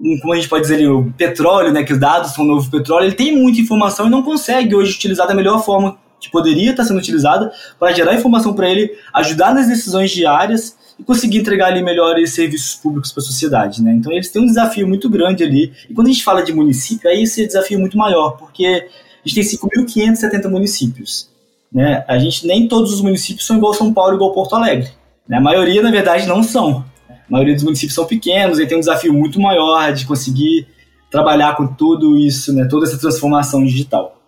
[0.00, 2.48] um, como a gente pode dizer ali, o petróleo, né, que os dados são o
[2.48, 6.30] novo petróleo, ele tem muita informação e não consegue hoje utilizar da melhor forma que
[6.30, 11.38] poderia estar sendo utilizada para gerar informação para ele, ajudar nas decisões diárias e conseguir
[11.38, 13.92] entregar ali melhores serviços públicos para a sociedade, né?
[13.94, 15.72] Então eles têm um desafio muito grande ali.
[15.88, 19.28] E quando a gente fala de município, aí esse desafio é muito maior, porque a
[19.28, 21.28] gente tem 5.570 municípios,
[21.72, 22.04] né?
[22.08, 24.90] A gente nem todos os municípios são igual São Paulo, igual Porto Alegre.
[25.28, 25.38] Né?
[25.38, 26.84] A maioria, na verdade, não são.
[27.28, 30.66] maioria dos municípios são pequenos e tem um desafio muito maior de conseguir
[31.10, 34.21] trabalhar com tudo isso, né, toda essa transformação digital.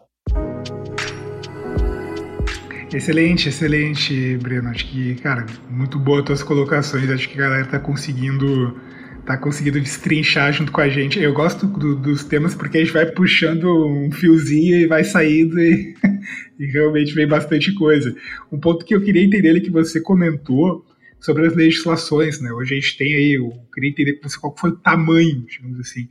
[2.94, 4.68] Excelente, excelente, Breno.
[4.68, 7.10] Acho que, cara, muito boa as tuas colocações.
[7.10, 8.80] Acho que a galera tá conseguindo
[9.26, 11.18] tá conseguindo destrinchar junto com a gente.
[11.18, 15.58] Eu gosto do, dos temas porque a gente vai puxando um fiozinho e vai saindo
[15.58, 15.96] e,
[16.60, 18.14] e, realmente vem bastante coisa.
[18.52, 20.86] Um ponto que eu queria entender é que você comentou
[21.18, 22.52] sobre as legislações, né?
[22.52, 25.80] Hoje a gente tem aí, eu queria entender com você qual foi o tamanho, digamos
[25.80, 26.08] assim,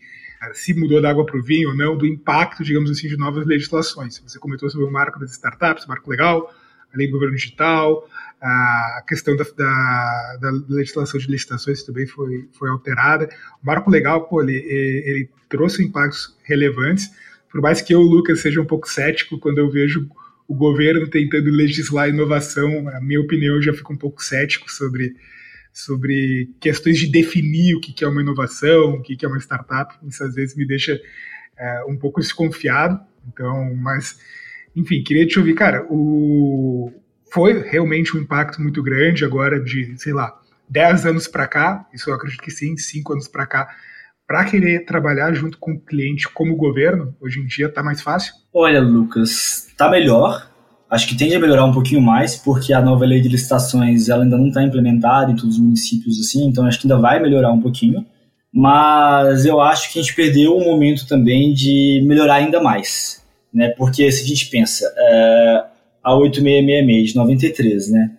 [0.52, 3.46] se mudou da água para o vinho ou não, do impacto, digamos assim, de novas
[3.46, 4.22] legislações.
[4.28, 6.52] Você comentou sobre o marco das startups, marco legal,
[6.94, 8.08] a lei do governo digital,
[8.42, 13.30] a questão da, da, da, legislação de licitações também foi, foi alterada.
[13.62, 17.10] O marco legal, pô, ele, ele trouxe impactos relevantes,
[17.50, 20.10] por mais que eu, Lucas, seja um pouco cético quando eu vejo
[20.48, 25.16] o governo tentando legislar inovação, a minha opinião, eu já fico um pouco cético sobre,
[25.72, 29.96] sobre questões de definir o que é uma inovação, o que é uma startup.
[30.06, 31.00] Isso às vezes me deixa
[31.56, 33.00] é, um pouco desconfiado.
[33.28, 34.18] Então, mas
[34.76, 36.92] enfim, queria te ouvir, cara, o...
[37.32, 40.34] foi realmente um impacto muito grande agora de, sei lá,
[40.70, 43.70] 10 anos para cá, isso eu acredito que sim, 5 anos para cá,
[44.28, 48.34] para querer trabalhar junto com o cliente como governo, hoje em dia está mais fácil?
[48.54, 50.50] Olha, Lucas, está melhor.
[50.90, 54.24] Acho que tende a melhorar um pouquinho mais, porque a nova lei de licitações ela
[54.24, 57.52] ainda não está implementada em todos os municípios assim, então acho que ainda vai melhorar
[57.52, 58.06] um pouquinho.
[58.54, 63.23] Mas eu acho que a gente perdeu o momento também de melhorar ainda mais
[63.54, 63.70] né?
[63.70, 65.64] Porque se a gente pensa, é,
[66.04, 68.12] a 8666 de 93, né?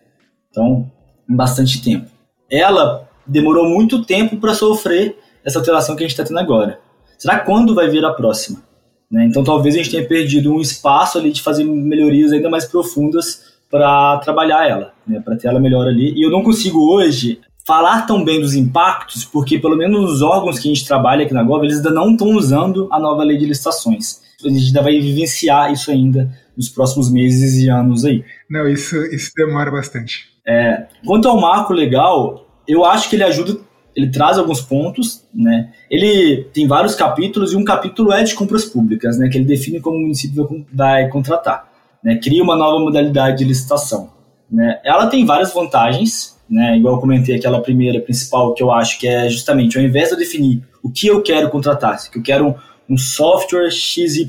[0.50, 0.90] Então,
[1.28, 2.06] bastante tempo.
[2.50, 6.78] Ela demorou muito tempo para sofrer essa alteração que a gente está tendo agora.
[7.18, 8.62] Será quando vai vir a próxima?
[9.10, 9.26] Né?
[9.26, 13.54] Então, talvez a gente tenha perdido um espaço ali de fazer melhorias ainda mais profundas
[13.70, 15.20] para trabalhar ela, né?
[15.20, 16.12] para ter ela melhor ali.
[16.16, 20.58] E eu não consigo hoje falar tão bem dos impactos, porque pelo menos os órgãos
[20.58, 23.36] que a gente trabalha aqui na Gov, eles ainda não estão usando a nova lei
[23.36, 28.24] de licitações a gente ainda vai vivenciar isso ainda nos próximos meses e anos aí.
[28.48, 30.34] Não, isso, isso demora bastante.
[30.46, 33.58] É, quanto ao marco legal, eu acho que ele ajuda,
[33.96, 35.70] ele traz alguns pontos, né?
[35.90, 39.28] Ele tem vários capítulos e um capítulo é de compras públicas, né?
[39.28, 41.68] Que ele define como o município vai contratar,
[42.02, 42.18] né?
[42.22, 44.10] Cria uma nova modalidade de licitação,
[44.50, 44.80] né?
[44.84, 46.76] Ela tem várias vantagens, né?
[46.76, 50.14] Igual eu comentei aquela primeira principal que eu acho que é justamente ao invés de
[50.14, 52.56] eu definir o que eu quero contratar, que eu quero
[52.88, 54.26] um software XYZ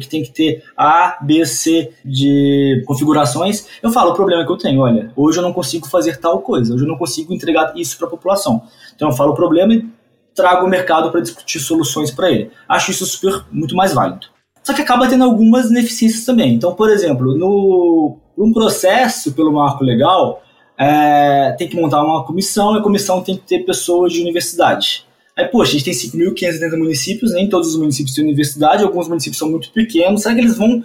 [0.00, 4.56] que tem que ter A, B, C de configurações, eu falo o problema que eu
[4.56, 7.98] tenho, olha, hoje eu não consigo fazer tal coisa, hoje eu não consigo entregar isso
[7.98, 8.62] para a população.
[8.94, 9.86] Então eu falo o problema e
[10.34, 12.50] trago o mercado para discutir soluções para ele.
[12.68, 14.26] Acho isso super muito mais válido.
[14.62, 16.54] Só que acaba tendo algumas ineficiências também.
[16.54, 20.42] Então, por exemplo, no um processo pelo marco legal,
[20.78, 25.06] é, tem que montar uma comissão e a comissão tem que ter pessoas de universidade.
[25.40, 29.38] Aí, poxa, a gente tem 5.570 municípios, nem todos os municípios têm universidade, alguns municípios
[29.38, 30.20] são muito pequenos.
[30.20, 30.82] Será que eles vão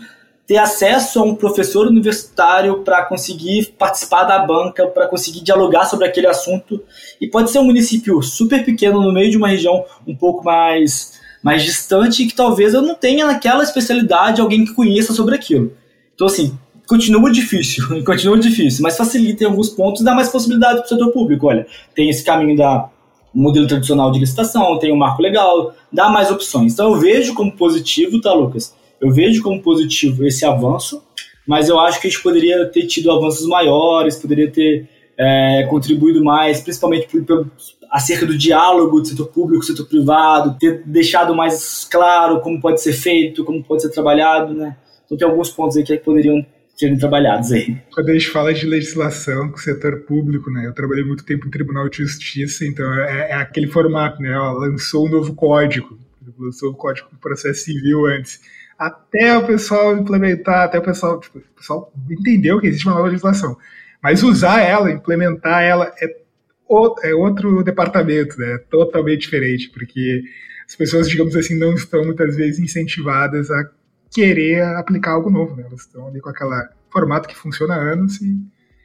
[0.47, 6.07] ter acesso a um professor universitário para conseguir participar da banca, para conseguir dialogar sobre
[6.07, 6.81] aquele assunto?
[7.19, 11.19] E pode ser um município super pequeno no meio de uma região um pouco mais,
[11.43, 15.73] mais distante que talvez eu não tenha naquela especialidade alguém que conheça sobre aquilo.
[16.13, 20.85] Então, assim, continua difícil, continua difícil, mas facilita em alguns pontos, dá mais possibilidade para
[20.85, 21.45] o setor público.
[21.47, 22.89] Olha, tem esse caminho da
[23.35, 26.73] o modelo tradicional de licitação, tem um marco legal, dá mais opções.
[26.73, 28.73] Então eu vejo como positivo, tá, Lucas?
[28.99, 31.03] Eu vejo como positivo esse avanço,
[31.45, 36.23] mas eu acho que a gente poderia ter tido avanços maiores, poderia ter é, contribuído
[36.23, 37.51] mais, principalmente por, por,
[37.91, 42.93] acerca do diálogo do setor público, setor privado, ter deixado mais claro como pode ser
[42.93, 44.77] feito, como pode ser trabalhado, né?
[45.05, 46.43] Então tem alguns pontos aí que poderiam
[46.75, 47.77] serem trabalhados aí.
[47.93, 51.47] Quando a gente fala de legislação com o setor público, né, eu trabalhei muito tempo
[51.47, 55.97] em Tribunal de Justiça, então é, é aquele formato, né, ó, lançou um novo código,
[56.37, 58.41] lançou o código do processo civil antes,
[58.77, 63.07] até o pessoal implementar, até o pessoal, tipo, o pessoal entendeu que existe uma nova
[63.07, 63.57] legislação,
[64.03, 66.07] mas usar ela, implementar ela é,
[66.67, 70.23] o, é outro departamento, né, totalmente diferente, porque
[70.67, 73.63] as pessoas, digamos assim, não estão muitas vezes incentivadas a
[74.15, 75.63] querer aplicar algo novo, né?
[75.67, 76.49] Elas estão ali com aquele
[76.89, 78.37] formato que funciona há anos e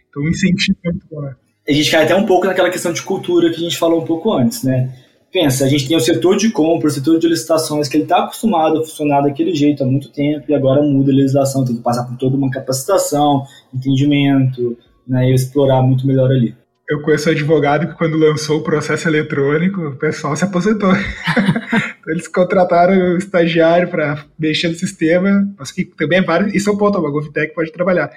[0.08, 1.36] então incentivo muito bom, né?
[1.68, 4.04] A gente cai até um pouco naquela questão de cultura que a gente falou um
[4.04, 4.92] pouco antes, né?
[5.32, 8.24] Pensa, a gente tem o setor de compra, o setor de licitações, que ele está
[8.24, 11.82] acostumado a funcionar daquele jeito há muito tempo e agora muda a legislação, tem que
[11.82, 16.56] passar por toda uma capacitação, entendimento, né, e explorar muito melhor ali
[16.90, 20.90] eu conheço um advogado que quando lançou o processo eletrônico, o pessoal se aposentou.
[20.92, 26.68] então, eles contrataram o estagiário para mexer no sistema, mas que também é vários, isso
[26.68, 28.10] é um ponto, a Govtech pode trabalhar.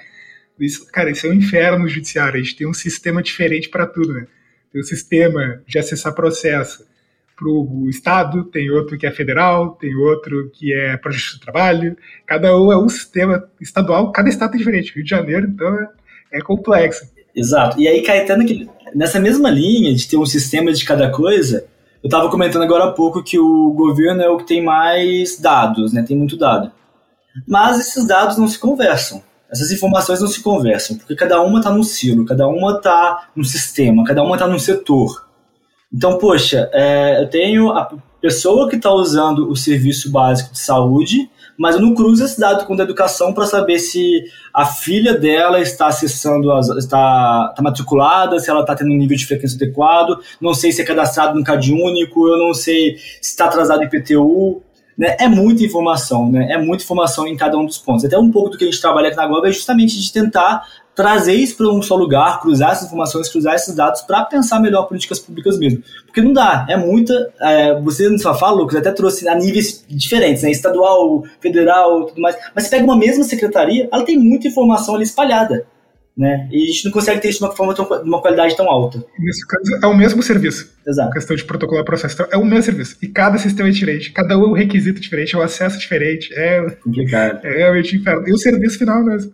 [0.58, 3.86] Isso, cara, isso é um inferno no judiciário, a gente tem um sistema diferente para
[3.86, 4.26] tudo, né?
[4.72, 6.84] tem um sistema de acessar processo
[7.36, 11.42] para o Estado, tem outro que é federal, tem outro que é para Justiça do
[11.42, 11.96] Trabalho.
[12.26, 14.92] Cada um é um sistema estadual, cada estado é diferente.
[14.94, 15.88] Rio de Janeiro, então, é,
[16.32, 17.14] é complexo.
[17.34, 17.80] Exato.
[17.80, 18.44] E aí, Caetano,
[18.94, 21.66] nessa mesma linha de ter um sistema de cada coisa,
[22.02, 25.92] eu estava comentando agora há pouco que o governo é o que tem mais dados,
[25.92, 26.04] né?
[26.06, 26.70] Tem muito dado.
[27.46, 29.22] Mas esses dados não se conversam.
[29.50, 33.44] Essas informações não se conversam, porque cada uma está num silo, cada uma está num
[33.44, 35.28] sistema, cada uma está num setor.
[35.92, 37.88] Então, poxa, é, eu tenho a
[38.20, 42.66] pessoa que está usando o serviço básico de saúde, mas eu não cruzo esse dado
[42.66, 48.38] com a educação para saber se a filha dela está acessando, as, está, está matriculada,
[48.38, 51.44] se ela está tendo um nível de frequência adequado, não sei se é cadastrado no
[51.44, 54.62] CAD único, eu não sei se está atrasado em PTU.
[54.96, 55.16] Né?
[55.18, 56.52] É muita informação, né?
[56.52, 58.04] é muita informação em cada um dos pontos.
[58.04, 60.64] Até um pouco do que a gente trabalha aqui na Globo é justamente de tentar
[60.94, 64.84] trazer isso para um só lugar, cruzar essas informações, cruzar esses dados para pensar melhor
[64.84, 65.82] políticas públicas mesmo.
[66.06, 67.32] Porque não dá, é muita.
[67.40, 70.50] É, você não só fala, Lucas, até trouxe a níveis diferentes, né?
[70.50, 72.36] Estadual, federal tudo mais.
[72.54, 75.66] Mas você pega uma mesma secretaria, ela tem muita informação ali espalhada.
[76.16, 76.48] Né?
[76.52, 78.70] E a gente não consegue ter isso de uma, forma tão, de uma qualidade tão
[78.70, 79.04] alta.
[79.18, 80.72] Nesse caso, é o mesmo serviço.
[80.86, 81.10] Exato.
[81.10, 82.14] A questão de protocolar processo.
[82.14, 82.96] Então, é o mesmo serviço.
[83.02, 84.12] E cada sistema é diferente.
[84.12, 86.32] Cada um é um requisito diferente, é um acesso diferente.
[86.32, 87.44] É complicado.
[87.44, 88.28] É realmente inferno.
[88.28, 89.32] E o serviço final mesmo.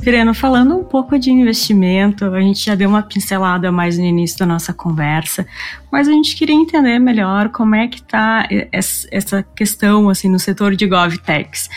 [0.00, 4.38] Pireno, falando um pouco de investimento, a gente já deu uma pincelada mais no início
[4.38, 5.44] da nossa conversa,
[5.90, 10.76] mas a gente queria entender melhor como é que está essa questão assim no setor
[10.76, 11.68] de GovTechs.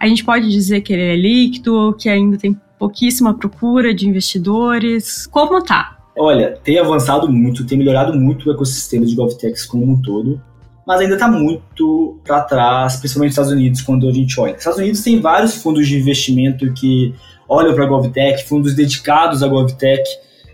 [0.00, 4.08] A gente pode dizer que ele é líquido ou que ainda tem pouquíssima procura de
[4.08, 5.26] investidores?
[5.28, 5.98] Como tá?
[6.18, 10.42] Olha, tem avançado muito, tem melhorado muito o ecossistema de GovTechs como um todo,
[10.84, 14.52] mas ainda está muito para trás, principalmente nos Estados Unidos, quando a gente olha.
[14.52, 17.14] Nos Estados Unidos tem vários fundos de investimento que
[17.50, 20.08] olham para a GovTech, fundos dedicados à GovTech.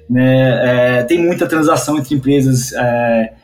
[0.08, 0.98] Né?
[0.98, 3.34] É, tem muita transação entre empresas, é,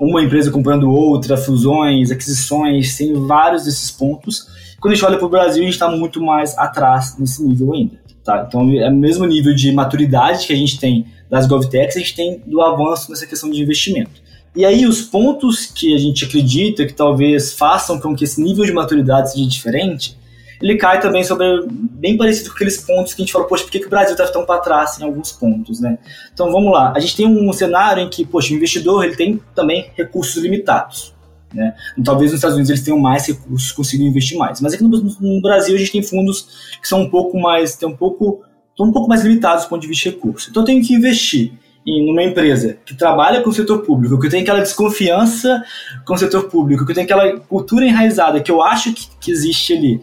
[0.00, 4.46] uma empresa comprando outra, fusões, aquisições, tem vários desses pontos.
[4.80, 7.74] Quando a gente olha para o Brasil, a gente está muito mais atrás nesse nível
[7.74, 8.00] ainda.
[8.24, 8.46] Tá?
[8.48, 12.14] Então, é o mesmo nível de maturidade que a gente tem das GovTechs, a gente
[12.14, 14.22] tem do avanço nessa questão de investimento.
[14.54, 18.64] E aí, os pontos que a gente acredita que talvez façam com que esse nível
[18.64, 20.16] de maturidade seja diferente
[20.62, 23.70] ele cai também sobre, bem parecido com aqueles pontos que a gente falou, poxa, por
[23.72, 25.98] que, que o Brasil está tão para trás em alguns pontos, né?
[26.32, 29.40] Então vamos lá, a gente tem um cenário em que, poxa, o investidor ele tem
[29.54, 31.12] também recursos limitados.
[31.52, 31.74] Né?
[32.04, 34.60] Talvez nos Estados Unidos eles tenham mais recursos, consigam investir mais.
[34.60, 37.88] Mas aqui no, no, Brasil a gente tem fundos que são um pouco mais, tem
[37.88, 38.42] um pouco,
[38.76, 40.48] são um pouco mais limitados do ponto de vista de recurso.
[40.48, 41.52] Então eu tenho que investir
[41.86, 45.62] em uma empresa que trabalha com o setor público, que tem aquela desconfiança
[46.06, 49.72] com o setor público, que tem aquela cultura enraizada que eu acho que, que existe
[49.72, 50.00] ali,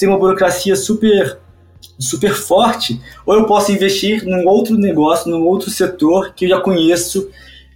[0.00, 1.38] tem uma burocracia super
[1.98, 6.60] super forte, ou eu posso investir num outro negócio, num outro setor que eu já
[6.60, 7.28] conheço,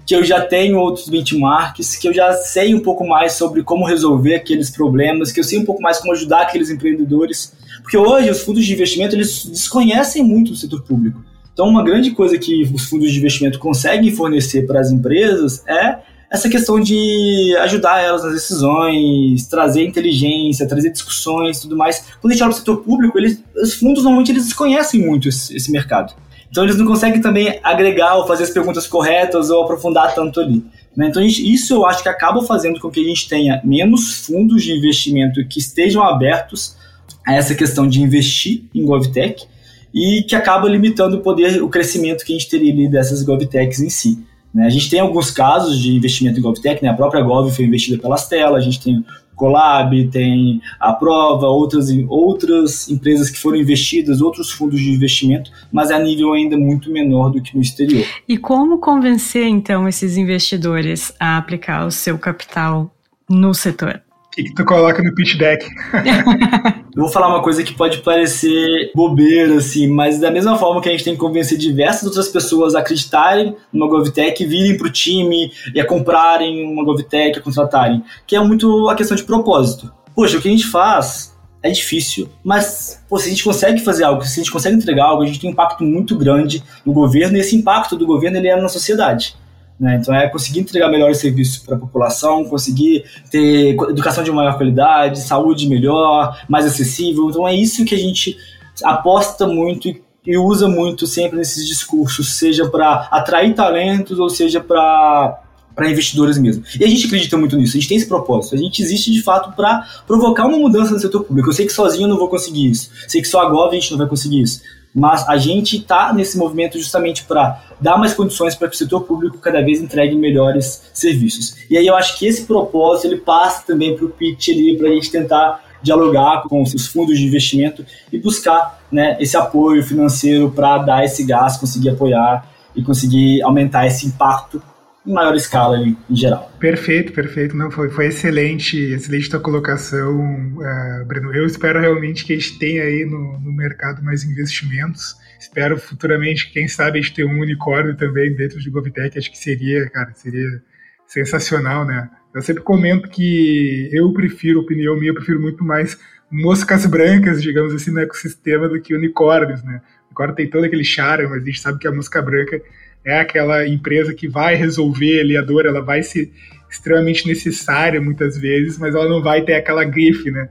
[0.07, 3.87] que eu já tenho outros benchmarks, que eu já sei um pouco mais sobre como
[3.87, 7.55] resolver aqueles problemas, que eu sei um pouco mais como ajudar aqueles empreendedores.
[7.83, 11.23] Porque hoje os fundos de investimento eles desconhecem muito o setor público.
[11.53, 15.99] Então, uma grande coisa que os fundos de investimento conseguem fornecer para as empresas é
[16.35, 22.05] essa questão de ajudar elas nas decisões, trazer inteligência, trazer discussões tudo mais.
[22.21, 25.29] Quando a gente olha para o setor público, eles, os fundos normalmente eles desconhecem muito
[25.29, 26.13] esse, esse mercado.
[26.51, 30.65] Então eles não conseguem também agregar ou fazer as perguntas corretas ou aprofundar tanto ali.
[30.97, 31.07] Né?
[31.07, 34.65] Então gente, isso eu acho que acaba fazendo com que a gente tenha menos fundos
[34.65, 36.77] de investimento que estejam abertos
[37.25, 39.47] a essa questão de investir em GovTech
[39.95, 43.89] e que acaba limitando o poder, o crescimento que a gente teria dessas GovTechs em
[43.89, 44.19] si.
[44.55, 44.67] Né?
[44.67, 46.91] A gente tem alguns casos de investimento em GovTech, né?
[46.91, 51.49] a própria Gov foi investida pela Stella, a gente tem o Colab, tem a Prova,
[51.49, 56.91] outras, outras empresas que foram investidas, outros fundos de investimento, mas a nível ainda muito
[56.93, 58.07] menor do que no exterior.
[58.29, 62.95] E como convencer, então, esses investidores a aplicar o seu capital
[63.29, 64.01] no setor?
[64.27, 65.67] O que, que tu coloca no pitch deck?
[66.97, 70.89] Eu vou falar uma coisa que pode parecer bobeira, assim, mas da mesma forma que
[70.89, 75.51] a gente tem que convencer diversas outras pessoas a acreditarem numa GovTech, virem pro time
[75.75, 79.93] e a comprarem uma GovTech, a contratarem, que é muito a questão de propósito.
[80.15, 84.05] Poxa, o que a gente faz é difícil, mas pô, se a gente consegue fazer
[84.05, 86.93] algo, se a gente consegue entregar algo, a gente tem um impacto muito grande no
[86.93, 89.35] governo e esse impacto do governo ele é na sociedade.
[89.79, 89.99] Né?
[90.01, 95.21] Então é conseguir entregar melhores serviços para a população, conseguir ter educação de maior qualidade,
[95.21, 97.29] saúde melhor, mais acessível.
[97.29, 98.37] Então é isso que a gente
[98.83, 99.89] aposta muito
[100.27, 105.41] e, usa muito sempre nesses discursos, seja para atrair talentos ou seja para
[105.75, 106.63] para investidores mesmo.
[106.79, 108.55] E a gente acredita muito nisso, a gente tem esse propósito.
[108.55, 111.49] A gente existe de fato para provocar uma mudança no setor público.
[111.49, 112.91] Eu sei que sozinho eu não vou conseguir isso.
[113.09, 114.61] Sei que só agora a gente não vai conseguir isso
[114.95, 119.01] mas a gente está nesse movimento justamente para dar mais condições para que o setor
[119.01, 121.57] público cada vez entregue melhores serviços.
[121.69, 124.89] E aí eu acho que esse propósito ele passa também para o pitch ali, para
[124.89, 130.51] a gente tentar dialogar com os fundos de investimento e buscar né, esse apoio financeiro
[130.51, 134.63] para dar esse gás, conseguir apoiar e conseguir aumentar esse impacto
[135.07, 136.51] em maior escala ali, em geral.
[136.59, 137.57] Perfeito, perfeito.
[137.57, 140.17] Não, foi, foi excelente, excelente tua colocação,
[140.57, 141.35] uh, Breno.
[141.35, 145.15] Eu espero realmente que a gente tenha aí no, no mercado mais investimentos.
[145.39, 149.19] Espero futuramente, quem sabe, a gente ter um unicórnio também dentro de GovTech.
[149.19, 150.63] Acho que seria, cara, seria
[151.07, 152.09] sensacional, né?
[152.35, 155.99] Eu sempre comento que eu prefiro, opinião minha, eu prefiro muito mais
[156.31, 159.83] moscas brancas, digamos assim, no ecossistema do que unicórnios, né?
[160.07, 162.61] Unicórnio tem todo aquele charme, mas a gente sabe que a mosca branca
[163.05, 166.33] é aquela empresa que vai resolver ali a dor, ela vai ser
[166.71, 170.49] extremamente necessária muitas vezes, mas ela não vai ter aquela grife, né,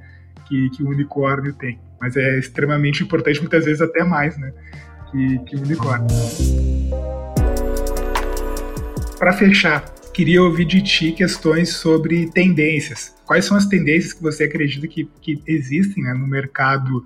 [0.48, 1.80] que, que o unicórnio tem.
[2.00, 4.54] Mas é extremamente importante, muitas vezes até mais, né,
[5.12, 6.08] que, que o unicórnio.
[9.18, 9.84] Para fechar,
[10.14, 13.16] queria ouvir de ti questões sobre tendências.
[13.26, 17.04] Quais são as tendências que você acredita que, que existem né, no mercado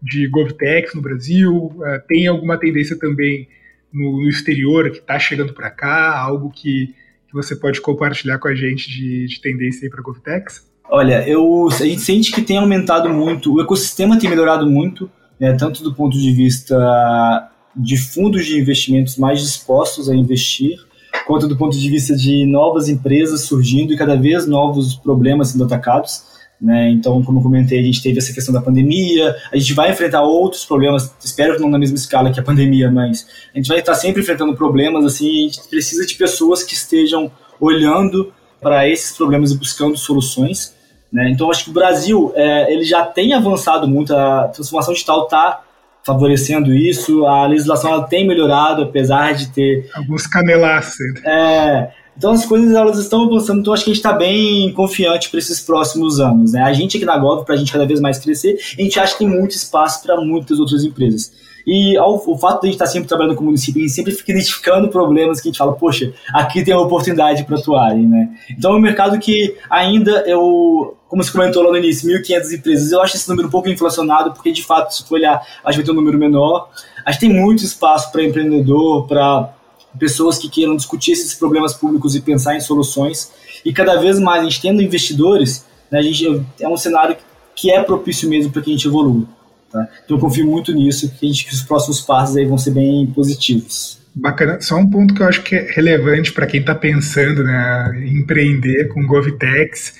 [0.00, 1.52] de GovTech no Brasil?
[1.54, 3.48] Uh, tem alguma tendência também
[3.92, 6.18] no, no exterior que está chegando para cá?
[6.18, 6.94] Algo que,
[7.26, 10.66] que você pode compartilhar com a gente de, de tendência aí para GovTechs?
[10.90, 15.52] Olha, eu, a gente sente que tem aumentado muito, o ecossistema tem melhorado muito, né,
[15.52, 20.78] tanto do ponto de vista de fundos de investimentos mais dispostos a investir,
[21.26, 25.64] quanto do ponto de vista de novas empresas surgindo e cada vez novos problemas sendo
[25.64, 26.24] atacados.
[26.60, 26.90] Né?
[26.90, 30.22] Então, como eu comentei, a gente teve essa questão da pandemia, a gente vai enfrentar
[30.22, 33.78] outros problemas, espero que não na mesma escala que a pandemia, mas a gente vai
[33.78, 37.30] estar sempre enfrentando problemas, assim, a gente precisa de pessoas que estejam
[37.60, 40.74] olhando para esses problemas e buscando soluções.
[41.12, 41.30] Né?
[41.30, 45.62] Então, acho que o Brasil é, ele já tem avançado muito, a transformação digital está
[46.04, 49.90] favorecendo isso, a legislação ela tem melhorado, apesar de ter...
[49.94, 50.96] Alguns canelaços.
[51.24, 55.30] É, então as coisas elas estão avançando, então acho que a gente está bem confiante
[55.30, 56.52] para esses próximos anos.
[56.52, 56.60] Né?
[56.62, 59.12] A gente aqui na Gov, para a gente cada vez mais crescer, a gente acha
[59.12, 61.32] que tem muito espaço para muitas outras empresas.
[61.64, 63.82] E ao, o fato de a gente estar tá sempre trabalhando com o município, a
[63.86, 67.56] gente sempre fica identificando problemas que a gente fala, poxa, aqui tem uma oportunidade para
[67.56, 68.30] atuarem, né?
[68.50, 72.90] Então é um mercado que ainda eu, como você comentou lá no início, 1.500 empresas,
[72.90, 75.84] eu acho esse número um pouco inflacionado, porque de fato, se for olhar, acho que
[75.84, 76.68] vai ter um número menor.
[77.04, 79.54] Acho que tem muito espaço para empreendedor, para
[79.98, 83.30] pessoas que queiram discutir esses problemas públicos e pensar em soluções.
[83.64, 87.16] E cada vez mais a gente tendo investidores, né, a gente, é um cenário
[87.54, 89.26] que é propício mesmo para que a gente evolua.
[89.70, 89.86] Tá?
[90.04, 92.70] Então eu confio muito nisso, que, a gente, que os próximos passos aí vão ser
[92.70, 93.98] bem positivos.
[94.14, 94.60] Bacana.
[94.60, 98.18] Só um ponto que eu acho que é relevante para quem está pensando né, em
[98.18, 99.94] empreender com GovTechs.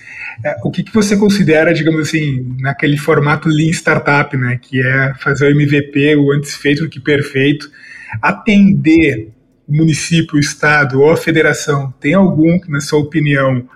[0.44, 5.14] É, o que, que você considera, digamos assim, naquele formato Lean Startup, né, que é
[5.20, 7.70] fazer o MVP, o antes feito do que perfeito,
[8.22, 9.30] atender
[9.68, 13.68] o município, o estado ou a federação tem algum que, na sua opinião,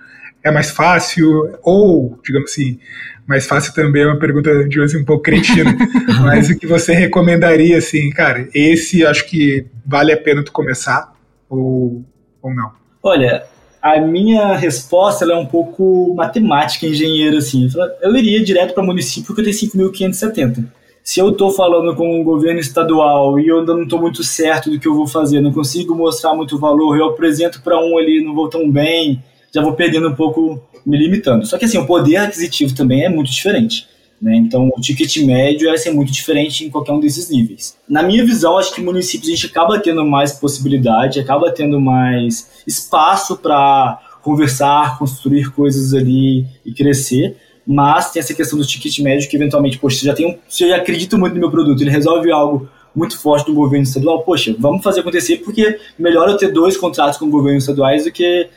[0.43, 1.59] é mais fácil?
[1.63, 2.79] Ou, digamos assim,
[3.27, 5.77] mais fácil também é uma pergunta de hoje um pouco cretina,
[6.23, 11.13] mas o que você recomendaria, assim, cara, esse acho que vale a pena tu começar
[11.49, 12.03] ou,
[12.41, 12.73] ou não?
[13.03, 13.45] Olha,
[13.83, 17.69] a minha resposta é um pouco matemática, engenheiro, assim.
[18.01, 20.65] Eu iria direto para o município porque eu tenho 5.570
[21.03, 24.71] se eu estou falando com o governo estadual e eu ainda não estou muito certo
[24.71, 28.25] do que eu vou fazer, não consigo mostrar muito valor, eu apresento para um ali,
[28.25, 29.23] não vou tão bem,
[29.53, 31.45] já vou perdendo um pouco, me limitando.
[31.45, 33.89] Só que assim, o poder aquisitivo também é muito diferente.
[34.21, 34.37] Né?
[34.37, 37.77] Então, o ticket médio vai ser muito diferente em qualquer um desses níveis.
[37.89, 42.63] Na minha visão, acho que municípios a gente acaba tendo mais possibilidade, acaba tendo mais
[42.65, 47.37] espaço para conversar, construir coisas ali e crescer
[47.67, 50.69] mas tem essa questão do ticket médio que eventualmente, poxa, você já tem um, você
[50.69, 54.55] já acredita muito no meu produto, ele resolve algo muito forte do governo estadual, poxa,
[54.59, 58.49] vamos fazer acontecer porque melhor eu ter dois contratos com governos estaduais do que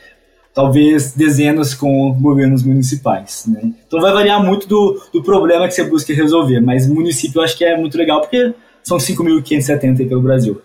[0.52, 3.72] talvez dezenas com governos municipais, né?
[3.86, 7.56] Então vai variar muito do, do problema que você busca resolver, mas município eu acho
[7.56, 10.60] que é muito legal porque são 5.570 pelo Brasil.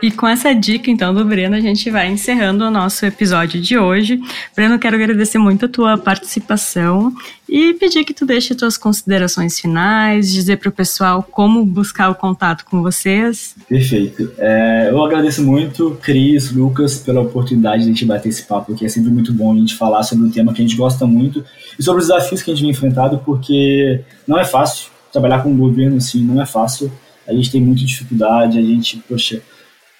[0.00, 3.76] E com essa dica, então, do Breno, a gente vai encerrando o nosso episódio de
[3.76, 4.20] hoje.
[4.54, 7.12] Breno, quero agradecer muito a tua participação
[7.48, 12.14] e pedir que tu deixe tuas considerações finais, dizer para o pessoal como buscar o
[12.14, 13.56] contato com vocês.
[13.68, 14.30] Perfeito.
[14.38, 18.86] É, eu agradeço muito, Cris, Lucas, pela oportunidade de a gente bater esse papo, porque
[18.86, 21.44] é sempre muito bom a gente falar sobre um tema que a gente gosta muito
[21.76, 25.52] e sobre os desafios que a gente vem enfrentado, porque não é fácil trabalhar com
[25.52, 26.92] o governo assim, não é fácil.
[27.26, 29.42] A gente tem muita dificuldade, a gente, poxa,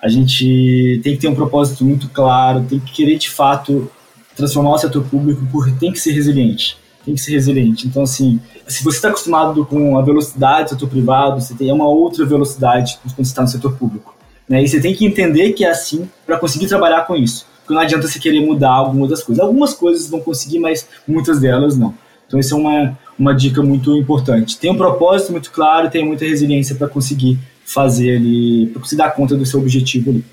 [0.00, 3.90] a gente tem que ter um propósito muito claro, tem que querer de fato
[4.36, 6.78] transformar o setor público, porque tem que ser resiliente.
[7.04, 7.86] tem que ser resiliente.
[7.86, 11.88] Então, assim, se você está acostumado com a velocidade do setor privado, você tem uma
[11.88, 14.14] outra velocidade quando você está no setor público.
[14.48, 14.62] Né?
[14.62, 17.46] E você tem que entender que é assim para conseguir trabalhar com isso.
[17.60, 19.42] Porque não adianta você querer mudar algumas das coisas.
[19.42, 21.94] Algumas coisas vão conseguir, mas muitas delas não.
[22.26, 24.58] Então, isso é uma, uma dica muito importante.
[24.58, 27.38] Tem um propósito muito claro, tem muita resiliência para conseguir
[27.68, 30.24] fazer ali, conseguir dar conta do seu objetivo ali.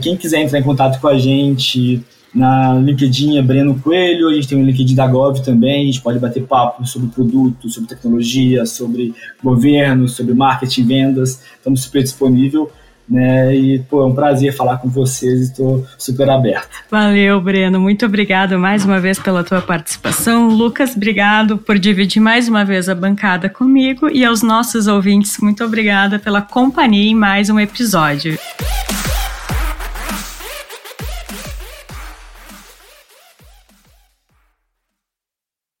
[0.00, 4.46] Quem quiser entrar em contato com a gente, na LinkedIn é Breno Coelho, a gente
[4.46, 8.66] tem o LinkedIn da Gov também, a gente pode bater papo sobre produto, sobre tecnologia,
[8.66, 12.70] sobre governo, sobre marketing, vendas, estamos super disponível.
[13.08, 16.70] Né, e pô, é um prazer falar com vocês, estou super aberto.
[16.90, 20.48] Valeu, Breno, muito obrigado mais uma vez pela tua participação.
[20.48, 25.64] Lucas, obrigado por dividir mais uma vez a bancada comigo e aos nossos ouvintes, muito
[25.64, 28.38] obrigada pela companhia em mais um episódio.